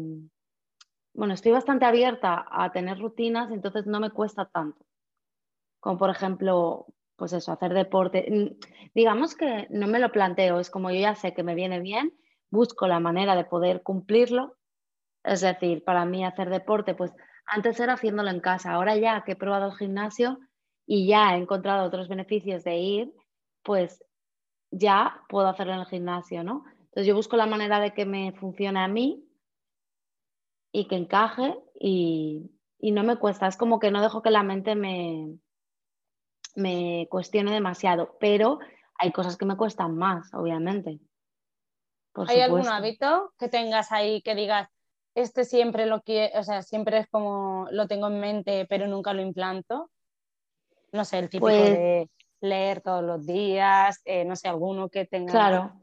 bueno, 1.14 1.34
estoy 1.34 1.52
bastante 1.52 1.86
abierta 1.86 2.46
a 2.50 2.72
tener 2.72 3.00
rutinas, 3.00 3.52
entonces 3.52 3.86
no 3.86 4.00
me 4.00 4.12
cuesta 4.12 4.46
tanto. 4.46 4.86
Como 5.80 5.98
por 5.98 6.10
ejemplo, 6.10 6.88
pues 7.16 7.34
eso, 7.34 7.52
hacer 7.52 7.74
deporte. 7.74 8.26
Mm, 8.30 8.60
digamos 8.96 9.36
que 9.36 9.68
no 9.70 9.88
me 9.88 10.00
lo 10.00 10.12
planteo, 10.12 10.60
es 10.60 10.70
como 10.70 10.92
yo 10.92 11.00
ya 11.00 11.16
sé 11.16 11.34
que 11.34 11.44
me 11.44 11.56
viene 11.56 11.80
bien, 11.80 12.14
busco 12.50 12.88
la 12.88 13.00
manera 13.00 13.36
de 13.36 13.46
poder 13.46 13.84
cumplirlo. 13.84 14.56
Es 15.24 15.42
decir, 15.42 15.84
para 15.84 16.06
mí 16.06 16.26
hacer 16.26 16.50
deporte, 16.50 16.96
pues 16.96 17.14
antes 17.46 17.80
era 17.80 17.94
haciéndolo 17.94 18.30
en 18.30 18.40
casa, 18.42 18.74
ahora 18.74 18.96
ya 18.98 19.24
que 19.24 19.34
he 19.34 19.36
probado 19.36 19.68
el 19.72 19.78
gimnasio 19.78 20.40
y 20.86 21.08
ya 21.08 21.36
he 21.36 21.38
encontrado 21.40 21.86
otros 21.86 22.08
beneficios 22.10 22.64
de 22.64 22.78
ir, 22.78 23.14
pues 23.64 24.04
ya 24.72 25.22
puedo 25.30 25.48
hacerlo 25.48 25.74
en 25.74 25.80
el 25.82 25.86
gimnasio, 25.86 26.44
¿no? 26.44 26.66
Entonces 26.94 27.08
yo 27.08 27.16
busco 27.16 27.38
la 27.38 27.48
manera 27.48 27.80
de 27.80 27.92
que 27.92 28.06
me 28.06 28.34
funcione 28.34 28.80
a 28.80 28.88
mí 28.88 29.28
y 30.72 30.88
que 30.88 30.96
encaje 30.96 31.58
y, 31.74 32.52
y 32.78 32.92
no 32.92 33.02
me 33.02 33.18
cuesta, 33.18 33.48
es 33.48 33.58
como 33.58 33.80
que 33.80 33.90
no 33.90 34.00
dejo 34.00 34.22
que 34.22 34.30
la 34.30 34.44
mente 34.44 34.76
me, 34.76 35.40
me 36.56 37.08
cuestione 37.10 37.52
demasiado, 37.52 38.16
pero 38.20 38.60
hay 39.00 39.12
cosas 39.12 39.38
que 39.38 39.46
me 39.46 39.58
cuestan 39.58 39.98
más, 39.98 40.32
obviamente. 40.36 41.00
¿Hay 42.28 42.42
algún 42.42 42.68
hábito 42.68 43.34
que 43.40 43.50
tengas 43.50 43.92
ahí 43.92 44.22
que 44.22 44.36
digas, 44.36 44.70
este 45.16 45.46
siempre 45.46 45.88
lo 45.88 46.04
quiero, 46.04 46.40
o 46.40 46.44
sea, 46.44 46.62
siempre 46.62 47.00
es 47.00 47.08
como 47.08 47.68
lo 47.72 47.88
tengo 47.88 48.06
en 48.06 48.20
mente, 48.20 48.68
pero 48.70 48.86
nunca 48.86 49.14
lo 49.14 49.24
implanto? 49.24 49.90
No 50.92 51.06
sé, 51.06 51.18
el 51.18 51.30
típico 51.30 51.48
pues 51.48 51.72
de 51.72 52.10
leer 52.40 52.82
todos 52.82 53.04
los 53.04 53.26
días, 53.26 54.00
eh, 54.06 54.26
no 54.26 54.36
sé, 54.36 54.48
alguno 54.48 54.90
que 54.90 55.06
tenga. 55.06 55.32
Claro, 55.32 55.74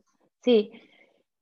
sí. 0.41 0.71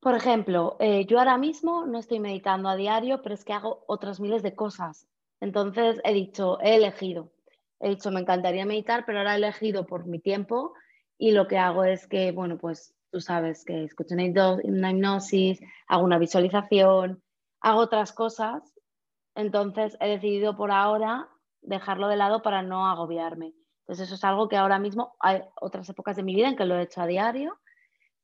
Por 0.01 0.15
ejemplo, 0.15 0.77
eh, 0.79 1.07
yo 1.07 1.19
ahora 1.19 1.39
mismo 1.39 1.87
no 1.87 1.99
estoy 1.99 2.21
meditando 2.21 2.69
a 2.69 2.77
diario, 2.77 3.23
pero 3.23 3.35
es 3.35 3.45
que 3.45 3.53
hago 3.53 3.85
otras 3.87 4.21
miles 4.21 4.43
de 4.43 4.55
cosas. 4.55 5.09
Entonces 5.41 6.01
he 6.05 6.13
dicho, 6.13 6.61
he 6.61 6.77
elegido 6.77 7.33
he 7.81 7.91
dicho, 7.91 8.11
me 8.11 8.21
encantaría 8.21 8.67
meditar, 8.67 9.05
pero 9.07 9.19
ahora 9.19 9.35
he 9.35 9.39
elegido 9.39 9.87
por 9.87 10.07
mi 10.07 10.19
tiempo 10.19 10.75
y 11.17 11.33
lo 11.33 11.47
que 11.47 11.59
hago 11.59 11.85
es 11.85 12.07
que, 12.07 12.33
bueno, 12.33 12.59
pues 12.59 12.95
tú 13.11 13.21
sabes 13.21 13.65
que 13.65 13.85
escucho 13.85 14.15
una 14.15 14.25
hipnosis, 14.91 15.61
hago 15.87 16.05
una 16.05 16.19
visualización, 16.19 17.23
hago 17.61 17.81
otras 17.81 18.13
cosas. 18.13 18.63
Entonces 19.35 19.97
he 20.01 20.09
decidido 20.09 20.57
por 20.57 20.71
ahora 20.71 21.29
dejarlo 21.61 22.09
de 22.09 22.17
lado 22.17 22.43
para 22.43 22.63
no 22.63 22.89
agobiarme. 22.89 23.55
Entonces 23.83 24.07
eso 24.07 24.17
es 24.17 24.25
algo 24.25 24.49
que 24.49 24.57
ahora 24.57 24.79
mismo 24.79 25.15
hay 25.21 25.43
otras 25.61 25.89
épocas 25.89 26.17
de 26.17 26.23
mi 26.23 26.35
vida 26.35 26.49
en 26.49 26.57
que 26.57 26.65
lo 26.65 26.77
he 26.77 26.83
hecho 26.83 27.01
a 27.01 27.07
diario, 27.07 27.59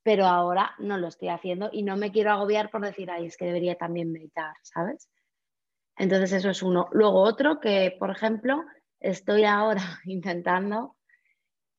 pero 0.05 0.27
ahora 0.27 0.75
no 0.77 0.99
lo 0.99 1.07
estoy 1.07 1.29
haciendo 1.29 1.71
y 1.71 1.81
no 1.81 1.97
me 1.97 2.11
quiero 2.11 2.31
agobiar 2.31 2.69
por 2.69 2.81
decir, 2.81 3.09
ay, 3.09 3.25
es 3.25 3.37
que 3.37 3.45
debería 3.45 3.73
también 3.73 4.11
meditar, 4.11 4.53
¿sabes? 4.61 5.09
Entonces 5.97 6.31
eso 6.31 6.51
es 6.51 6.61
uno. 6.61 6.89
Luego 6.91 7.23
otro 7.23 7.59
que, 7.59 7.95
por 7.97 8.11
ejemplo, 8.11 8.63
estoy 8.99 9.45
ahora 9.45 9.81
intentando 10.05 10.95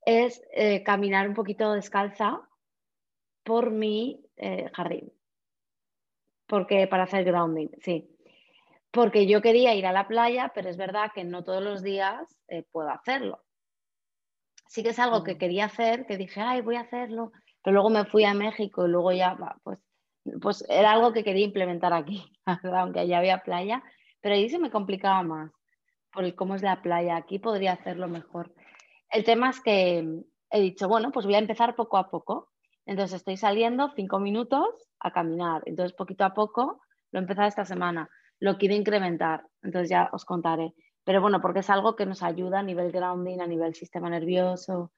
es 0.05 0.43
eh, 0.53 0.83
caminar 0.83 1.29
un 1.29 1.35
poquito 1.35 1.73
descalza 1.73 2.41
por 3.45 3.71
mi 3.71 4.21
eh, 4.39 4.73
jardín. 4.75 5.12
Porque 6.49 6.89
para 6.89 7.05
hacer 7.05 7.23
grounding, 7.23 7.69
sí. 7.81 8.11
Porque 8.91 9.29
yo 9.29 9.41
quería 9.41 9.73
ir 9.77 9.87
a 9.87 9.93
la 9.93 10.09
playa, 10.09 10.51
pero 10.53 10.69
es 10.69 10.77
verdad 10.77 11.12
que 11.15 11.23
no 11.23 11.45
todos 11.45 11.62
los 11.62 11.81
días 11.81 12.41
eh, 12.49 12.65
puedo 12.73 12.91
hacerlo. 12.91 13.45
Sí 14.67 14.83
que 14.83 14.89
es 14.89 14.99
algo 14.99 15.23
que 15.23 15.37
mm. 15.37 15.39
quería 15.39 15.65
hacer, 15.67 16.07
que 16.07 16.17
dije, 16.17 16.41
ay, 16.41 16.61
voy 16.61 16.75
a 16.75 16.81
hacerlo, 16.81 17.31
pero 17.66 17.74
luego 17.74 17.90
me 17.90 18.05
fui 18.05 18.22
a 18.22 18.33
México 18.33 18.87
y 18.87 18.90
luego 18.90 19.11
ya, 19.11 19.37
pues, 19.64 19.81
pues 20.40 20.64
era 20.68 20.92
algo 20.92 21.12
que 21.12 21.24
quería 21.24 21.44
implementar 21.44 21.92
aquí, 21.92 22.22
aunque 22.62 23.09
ya 23.09 23.18
había 23.18 23.42
playa, 23.42 23.83
pero 24.20 24.37
ahí 24.37 24.48
se 24.48 24.61
me 24.61 24.70
complicaba 24.70 25.24
más 25.24 25.50
por 26.12 26.33
cómo 26.37 26.55
es 26.55 26.62
la 26.62 26.81
playa. 26.81 27.16
Aquí 27.16 27.40
podría 27.40 27.72
hacerlo 27.72 28.07
mejor. 28.07 28.55
El 29.11 29.24
tema 29.24 29.50
es 29.50 29.61
que 29.61 30.22
he 30.48 30.61
dicho, 30.61 30.87
bueno, 30.87 31.11
pues 31.11 31.26
voy 31.26 31.35
a 31.35 31.40
empezar 31.40 31.74
poco 31.74 31.96
a 31.96 32.09
poco. 32.09 32.52
Entonces 32.85 33.16
estoy 33.16 33.37
saliendo 33.37 33.90
cinco 33.96 34.20
minutos 34.20 34.68
a 35.00 35.11
caminar. 35.11 35.64
Entonces 35.66 35.92
poquito 35.92 36.24
a 36.24 36.35
poco 36.35 36.83
lo 37.11 37.18
he 37.18 37.22
empezado 37.22 37.48
esta 37.48 37.64
semana. 37.64 38.09
Lo 38.38 38.59
quiero 38.59 38.76
incrementar. 38.76 39.44
Entonces 39.64 39.90
ya 39.90 40.09
os 40.12 40.24
contaré. 40.24 40.72
Pero 41.02 41.20
bueno, 41.20 41.40
porque 41.40 41.59
es 41.59 41.70
algo 41.70 41.96
que 41.96 42.07
nos 42.07 42.22
ayuda 42.22 42.61
a 42.61 42.62
nivel 42.62 42.92
grounding, 42.92 43.40
a 43.40 43.48
nivel 43.48 43.74
sistema 43.74 44.09
nervioso. 44.09 44.92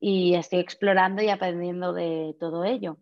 Y 0.00 0.34
estoy 0.34 0.58
explorando 0.60 1.22
y 1.22 1.28
aprendiendo 1.28 1.92
de 1.92 2.34
todo 2.40 2.64
ello. 2.64 2.96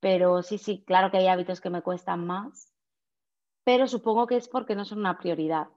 Pero 0.00 0.42
sí, 0.42 0.58
sí, 0.58 0.82
claro 0.84 1.10
que 1.10 1.18
hay 1.18 1.28
hábitos 1.28 1.60
que 1.60 1.70
me 1.70 1.82
cuestan 1.82 2.26
más. 2.26 2.72
Pero 3.64 3.86
supongo 3.86 4.26
que 4.26 4.36
es 4.36 4.48
porque 4.48 4.74
no 4.74 4.84
son 4.84 4.98
una 4.98 5.18
prioridad. 5.18 5.68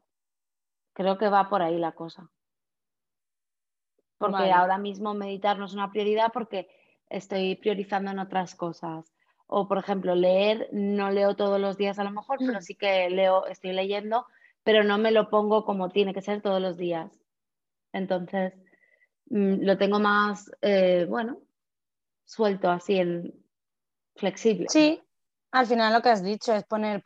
Creo 0.94 1.18
que 1.18 1.30
va 1.30 1.48
por 1.50 1.62
ahí 1.62 1.78
la 1.78 1.92
cosa. 1.92 2.32
Porque 4.18 4.52
ahora 4.52 4.78
mismo 4.78 5.14
meditar 5.14 5.60
no 5.60 5.66
es 5.66 5.74
una 5.74 5.92
prioridad 5.92 6.32
porque 6.34 6.68
estoy 7.10 7.56
priorizando 7.56 8.12
en 8.12 8.20
otras 8.20 8.56
cosas. 8.56 9.14
O, 9.48 9.68
por 9.68 9.78
ejemplo, 9.78 10.16
leer, 10.16 10.70
no 10.72 11.12
leo 11.12 11.36
todos 11.36 11.60
los 11.60 11.78
días 11.78 12.00
a 12.00 12.04
lo 12.04 12.12
mejor, 12.12 12.40
pero 12.40 12.60
mm. 12.60 12.62
sí 12.62 12.76
que 12.76 13.10
leo, 13.10 13.46
estoy 13.46 13.74
leyendo, 13.74 14.26
pero 14.64 14.84
no 14.84 14.98
me 14.98 15.12
lo 15.12 15.30
pongo 15.30 15.66
como 15.66 15.90
tiene 15.90 16.14
que 16.14 16.22
ser 16.22 16.42
todos 16.42 16.60
los 16.60 16.78
días. 16.78 17.12
Entonces, 17.94 18.54
lo 19.28 19.78
tengo 19.78 20.00
más, 20.00 20.52
eh, 20.62 21.06
bueno, 21.10 21.40
suelto 22.26 22.70
así, 22.70 22.98
en 22.98 23.34
flexible. 24.16 24.68
Sí, 24.70 25.02
al 25.52 25.68
final 25.68 25.94
lo 25.94 26.02
que 26.02 26.10
has 26.10 26.24
dicho 26.24 26.54
es 26.54 26.64
poner 26.66 27.02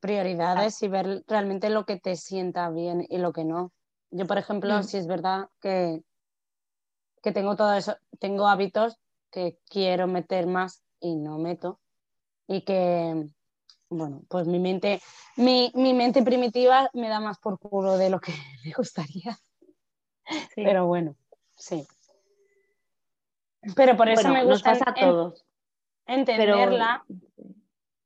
prioridades 0.00 0.82
y 0.82 0.88
ver 0.88 1.24
realmente 1.26 1.70
lo 1.70 1.84
que 1.84 1.98
te 1.98 2.16
sienta 2.16 2.70
bien 2.70 3.06
y 3.08 3.18
lo 3.18 3.32
que 3.32 3.44
no. 3.44 3.72
Yo, 4.10 4.26
por 4.26 4.38
ejemplo, 4.38 4.78
mm. 4.78 4.82
si 4.82 4.96
es 4.96 5.06
verdad 5.06 5.48
que, 5.60 6.02
que 7.22 7.32
tengo 7.32 7.56
todo 7.56 7.74
eso, 7.74 7.96
tengo 8.18 8.48
hábitos 8.48 8.96
que 9.30 9.58
quiero 9.68 10.06
meter 10.06 10.46
más 10.46 10.82
y 10.98 11.14
no 11.14 11.38
meto. 11.38 11.80
Y 12.48 12.62
que, 12.62 13.28
bueno, 13.88 14.22
pues 14.28 14.46
mi 14.46 14.58
mente, 14.58 15.00
mi, 15.36 15.70
mi 15.74 15.94
mente 15.94 16.22
primitiva 16.22 16.90
me 16.94 17.08
da 17.08 17.20
más 17.20 17.38
por 17.38 17.58
culo 17.60 17.96
de 17.96 18.10
lo 18.10 18.20
que 18.20 18.32
me 18.64 18.72
gustaría. 18.72 19.38
Pero 20.54 20.86
bueno, 20.86 21.16
sí. 21.60 21.86
Pero 23.76 23.96
por 23.96 24.08
eso 24.08 24.28
me 24.30 24.44
gusta. 24.44 24.72
a 24.72 24.94
todos. 24.94 25.44
Entenderla. 26.06 27.04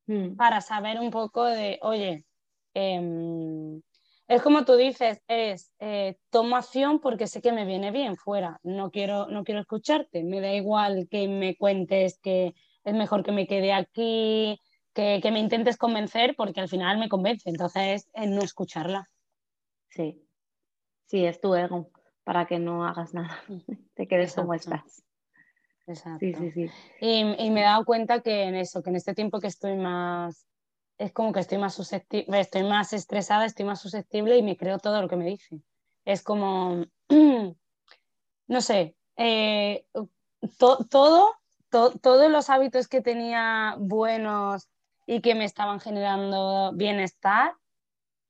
Mm. 0.06 0.36
para 0.36 0.60
saber 0.60 1.00
un 1.00 1.10
poco 1.10 1.44
de, 1.46 1.78
oye, 1.80 2.26
em, 2.74 3.80
es 4.28 4.42
como 4.42 4.66
tú 4.66 4.76
dices, 4.76 5.22
es 5.28 5.72
eh, 5.78 6.18
tomo 6.28 6.56
acción 6.56 7.00
porque 7.00 7.26
sé 7.26 7.40
que 7.40 7.52
me 7.52 7.64
viene 7.64 7.90
bien 7.90 8.16
fuera, 8.16 8.60
no 8.62 8.90
quiero, 8.90 9.28
no 9.28 9.44
quiero 9.44 9.62
escucharte, 9.62 10.22
me 10.22 10.42
da 10.42 10.52
igual 10.52 11.08
que 11.10 11.26
me 11.28 11.56
cuentes 11.56 12.18
que 12.18 12.54
es 12.84 12.94
mejor 12.94 13.22
que 13.22 13.32
me 13.32 13.46
quede 13.46 13.72
aquí, 13.72 14.60
que, 14.92 15.20
me 15.32 15.40
intentes 15.40 15.78
convencer 15.78 16.34
porque 16.36 16.60
al 16.60 16.68
final 16.68 16.98
me 16.98 17.08
convence, 17.08 17.48
entonces 17.48 18.06
es 18.12 18.28
no 18.28 18.42
escucharla. 18.42 19.08
Sí, 19.88 20.22
sí, 21.06 21.24
es 21.24 21.40
tu 21.40 21.54
ego 21.54 21.90
para 22.24 22.46
que 22.46 22.58
no 22.58 22.86
hagas 22.86 23.14
nada, 23.14 23.38
te 23.94 24.08
quedes 24.08 24.34
como 24.34 24.54
estás. 24.54 25.04
exacto. 25.86 26.18
Sí, 26.20 26.34
sí, 26.34 26.50
sí. 26.50 26.70
Y, 27.00 27.50
me 27.50 27.60
he 27.60 27.64
dado 27.64 27.84
cuenta 27.84 28.20
que 28.20 28.44
en 28.44 28.54
eso, 28.54 28.82
que 28.82 28.90
en 28.90 28.96
este 28.96 29.14
tiempo 29.14 29.40
que 29.40 29.46
estoy 29.46 29.76
más, 29.76 30.46
es 30.98 31.12
como 31.12 31.32
que 31.32 31.40
estoy 31.40 31.58
más 31.58 31.74
susceptible, 31.74 32.40
estoy 32.40 32.62
más 32.62 32.92
estresada, 32.92 33.44
estoy 33.44 33.66
más 33.66 33.80
susceptible 33.80 34.36
y 34.36 34.42
me 34.42 34.56
creo 34.56 34.78
todo 34.78 35.02
lo 35.02 35.08
que 35.08 35.16
me 35.16 35.26
dicen. 35.26 35.62
Es 36.04 36.22
como, 36.22 36.84
no 38.48 38.60
sé, 38.60 38.96
eh, 39.16 39.86
todo, 40.58 41.36
todos 41.68 42.30
los 42.30 42.50
hábitos 42.50 42.88
que 42.88 43.00
tenía 43.00 43.76
buenos 43.78 44.68
y 45.06 45.20
que 45.20 45.34
me 45.34 45.44
estaban 45.44 45.80
generando 45.80 46.72
bienestar, 46.74 47.54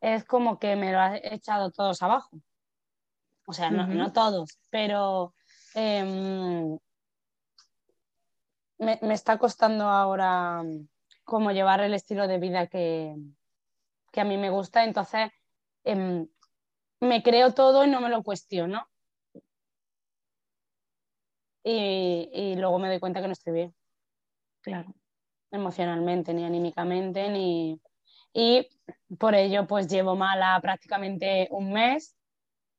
es 0.00 0.24
como 0.24 0.58
que 0.58 0.76
me 0.76 0.92
lo 0.92 0.98
ha 0.98 1.16
echado 1.16 1.70
todos 1.70 2.02
abajo. 2.02 2.40
O 3.46 3.52
sea, 3.52 3.70
no, 3.70 4.12
todos, 4.12 4.58
pero 4.70 5.34
em, 5.74 6.78
me, 8.78 8.98
está 9.12 9.38
costando 9.38 9.84
ahora 9.84 10.62
como 11.24 11.52
llevar 11.52 11.80
el 11.80 11.94
estilo 11.94 12.26
de 12.26 12.38
vida 12.38 12.66
que, 12.68 13.14
a 14.16 14.24
mí 14.24 14.38
me 14.38 14.50
gusta, 14.50 14.84
entonces 14.84 15.30
em, 15.84 16.26
me 17.00 17.22
creo 17.22 17.52
todo 17.52 17.84
y 17.84 17.90
no 17.90 18.00
me 18.00 18.08
lo 18.08 18.22
cuestiono. 18.22 18.86
Y, 21.62 22.30
y, 22.32 22.56
luego 22.56 22.78
me 22.78 22.88
doy 22.88 23.00
cuenta 23.00 23.20
que 23.20 23.26
no 23.26 23.32
estoy 23.32 23.52
bien. 23.54 23.74
Claro. 24.60 24.94
Emocionalmente, 25.50 26.34
ni 26.34 26.44
anímicamente, 26.44 27.30
ni... 27.30 27.80
Y 28.34 28.68
por 29.18 29.34
ello 29.34 29.66
pues 29.66 29.88
llevo 29.88 30.16
mala 30.16 30.58
prácticamente 30.60 31.48
un 31.50 31.72
mes 31.72 32.16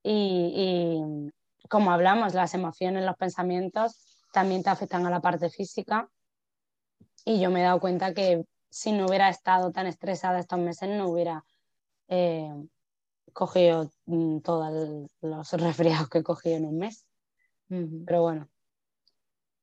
y, 0.08 1.32
como 1.68 1.92
hablamos, 1.92 2.36
las 2.36 2.54
emociones, 2.54 3.04
los 3.04 3.18
pensamientos 3.18 4.20
también 4.32 4.62
te 4.62 4.70
afectan 4.70 5.06
a 5.08 5.10
la 5.10 5.20
parte 5.20 5.50
física. 5.50 6.08
Y 7.26 7.40
yo 7.40 7.50
me 7.50 7.62
he 7.62 7.64
dado 7.64 7.80
cuenta 7.80 8.14
que 8.14 8.46
si 8.70 8.92
no 8.92 9.08
hubiera 9.08 9.30
estado 9.30 9.72
tan 9.72 9.88
estresada 9.88 10.40
estos 10.40 10.60
meses, 10.60 10.90
no 10.90 11.10
hubiera 11.10 11.44
eh, 12.08 12.54
cogido 13.34 13.90
mm, 14.06 14.42
todos 14.42 15.10
los 15.22 15.52
resfriados 15.54 16.08
que 16.10 16.20
he 16.20 16.24
cogido 16.24 16.58
en 16.58 16.66
un 16.66 16.78
mes. 16.78 17.08
Pero 17.68 18.22
bueno, 18.22 18.48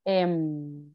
em, 0.04 0.92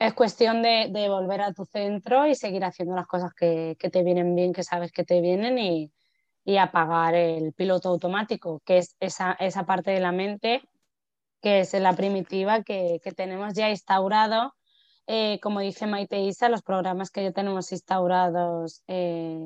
es 0.00 0.14
cuestión 0.14 0.62
de, 0.62 0.90
volver 1.08 1.42
a 1.42 1.52
tu 1.52 1.64
centro 1.64 2.26
y 2.26 2.34
seguir 2.34 2.64
haciendo 2.64 2.96
las 2.96 3.06
cosas 3.06 3.32
que, 3.34 3.76
que, 3.78 3.88
te 3.88 4.02
vienen 4.02 4.34
bien, 4.34 4.52
que 4.52 4.64
sabes 4.64 4.90
que 4.90 5.04
te 5.04 5.20
vienen 5.20 5.58
y, 5.58 5.92
y 6.50 6.58
apagar 6.58 7.14
el 7.14 7.52
piloto 7.52 7.90
automático, 7.90 8.60
que 8.64 8.78
es 8.78 8.96
esa, 8.98 9.36
esa 9.38 9.66
parte 9.66 9.92
de 9.92 10.00
la 10.00 10.10
mente 10.10 10.62
que 11.40 11.60
es 11.60 11.72
la 11.74 11.94
primitiva 11.94 12.64
que, 12.64 13.00
que 13.04 13.12
tenemos 13.12 13.54
ya 13.54 13.70
instaurado. 13.70 14.56
Eh, 15.06 15.38
como 15.40 15.60
dice 15.60 15.86
Maite 15.86 16.18
Isa, 16.18 16.48
los 16.48 16.62
programas 16.62 17.12
que 17.12 17.22
ya 17.22 17.30
tenemos 17.30 17.70
instaurados 17.70 18.82
eh, 18.88 19.38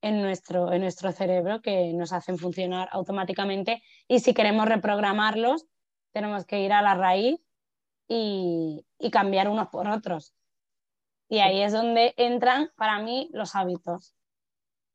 en, 0.00 0.22
nuestro, 0.22 0.72
en 0.72 0.80
nuestro 0.80 1.12
cerebro 1.12 1.60
que 1.60 1.92
nos 1.92 2.14
hacen 2.14 2.38
funcionar 2.38 2.88
automáticamente 2.90 3.82
y 4.08 4.20
si 4.20 4.32
queremos 4.32 4.66
reprogramarlos, 4.66 5.66
tenemos 6.12 6.46
que 6.46 6.60
ir 6.60 6.72
a 6.72 6.80
la 6.80 6.94
raíz 6.94 7.38
y, 8.08 8.86
y 8.98 9.10
cambiar 9.10 9.50
unos 9.50 9.68
por 9.68 9.88
otros. 9.88 10.32
Y 11.28 11.40
ahí 11.40 11.60
es 11.60 11.74
donde 11.74 12.14
entran 12.16 12.70
para 12.76 12.98
mí 12.98 13.28
los 13.34 13.54
hábitos. 13.54 14.14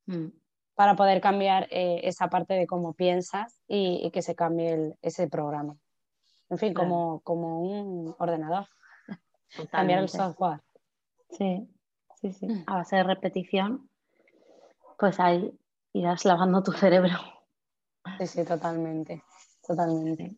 Mm 0.07 0.40
para 0.81 0.95
poder 0.95 1.21
cambiar 1.21 1.67
eh, 1.69 1.99
esa 2.05 2.27
parte 2.27 2.55
de 2.55 2.65
cómo 2.65 2.93
piensas 2.93 3.61
y, 3.67 4.09
que 4.09 4.23
se 4.23 4.33
cambie 4.33 4.97
ese 5.03 5.27
programa. 5.27 5.77
En 6.49 6.57
fin, 6.57 6.73
como, 6.73 7.19
como 7.19 7.61
un 7.61 8.15
ordenador. 8.17 8.65
Cambiar 9.71 9.99
el 9.99 10.09
software. 10.09 10.59
Sí, 11.29 11.69
sí, 12.19 12.33
sí. 12.33 12.47
Mm. 12.47 12.63
A 12.65 12.77
base 12.77 12.95
de 12.95 13.03
repetición, 13.03 13.91
pues 14.97 15.19
ahí 15.19 15.53
irás 15.93 16.25
lavando 16.25 16.63
tu 16.63 16.71
cerebro. 16.71 17.19
Sí, 18.17 18.25
sí, 18.25 18.43
totalmente. 18.43 19.21
Totalmente. 19.67 20.35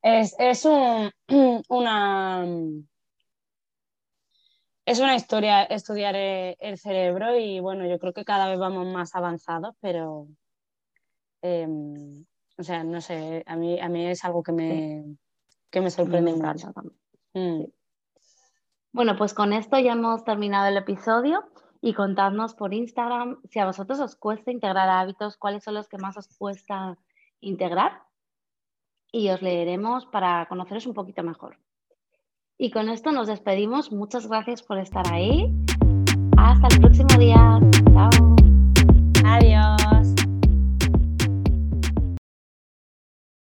Es, 0.00 0.36
es 0.38 0.64
un, 0.64 1.10
una 1.68 2.46
es 4.86 5.00
una 5.00 5.16
historia 5.16 5.64
estudiar 5.64 6.14
eh, 6.14 6.56
el 6.60 6.78
cerebro 6.78 7.36
y 7.36 7.58
bueno, 7.58 7.86
yo 7.86 7.98
creo 7.98 8.12
que 8.12 8.24
cada 8.24 8.48
vez 8.48 8.58
vamos 8.58 8.86
más 8.86 9.16
avanzados, 9.16 9.74
pero, 9.80 10.28
em, 11.42 12.24
o 12.56 12.62
sea, 12.62 12.84
no 12.84 13.00
sé, 13.00 13.42
a 13.46 13.56
mí, 13.56 13.80
a 13.80 13.88
mí 13.88 14.06
es 14.06 14.24
algo 14.24 14.44
que 14.44 14.52
me, 14.52 15.04
me 15.72 15.90
sorprende 15.90 16.32
mucho. 16.34 16.72
Mm. 17.34 17.64
Bueno, 18.92 19.16
pues 19.18 19.34
con 19.34 19.52
esto 19.52 19.76
ya 19.78 19.92
hemos 19.92 20.22
terminado 20.24 20.68
el 20.68 20.76
episodio 20.76 21.44
y 21.80 21.92
contadnos 21.92 22.54
por 22.54 22.72
Instagram 22.72 23.40
si 23.50 23.58
a 23.58 23.66
vosotros 23.66 23.98
os 23.98 24.14
cuesta 24.14 24.52
integrar 24.52 24.88
hábitos, 24.88 25.36
cuáles 25.36 25.64
son 25.64 25.74
los 25.74 25.88
que 25.88 25.98
más 25.98 26.16
os 26.16 26.28
cuesta 26.38 26.96
integrar 27.40 28.02
y 29.10 29.30
os 29.30 29.42
leeremos 29.42 30.06
para 30.06 30.46
conoceros 30.46 30.86
un 30.86 30.94
poquito 30.94 31.24
mejor. 31.24 31.58
Y 32.58 32.70
con 32.70 32.88
esto 32.88 33.12
nos 33.12 33.26
despedimos. 33.26 33.92
Muchas 33.92 34.26
gracias 34.28 34.62
por 34.62 34.78
estar 34.78 35.06
ahí. 35.12 35.52
Hasta 36.38 36.68
el 36.74 36.80
próximo 36.80 37.18
día. 37.18 37.60
Chao. 37.92 38.36
Adiós. 39.24 39.75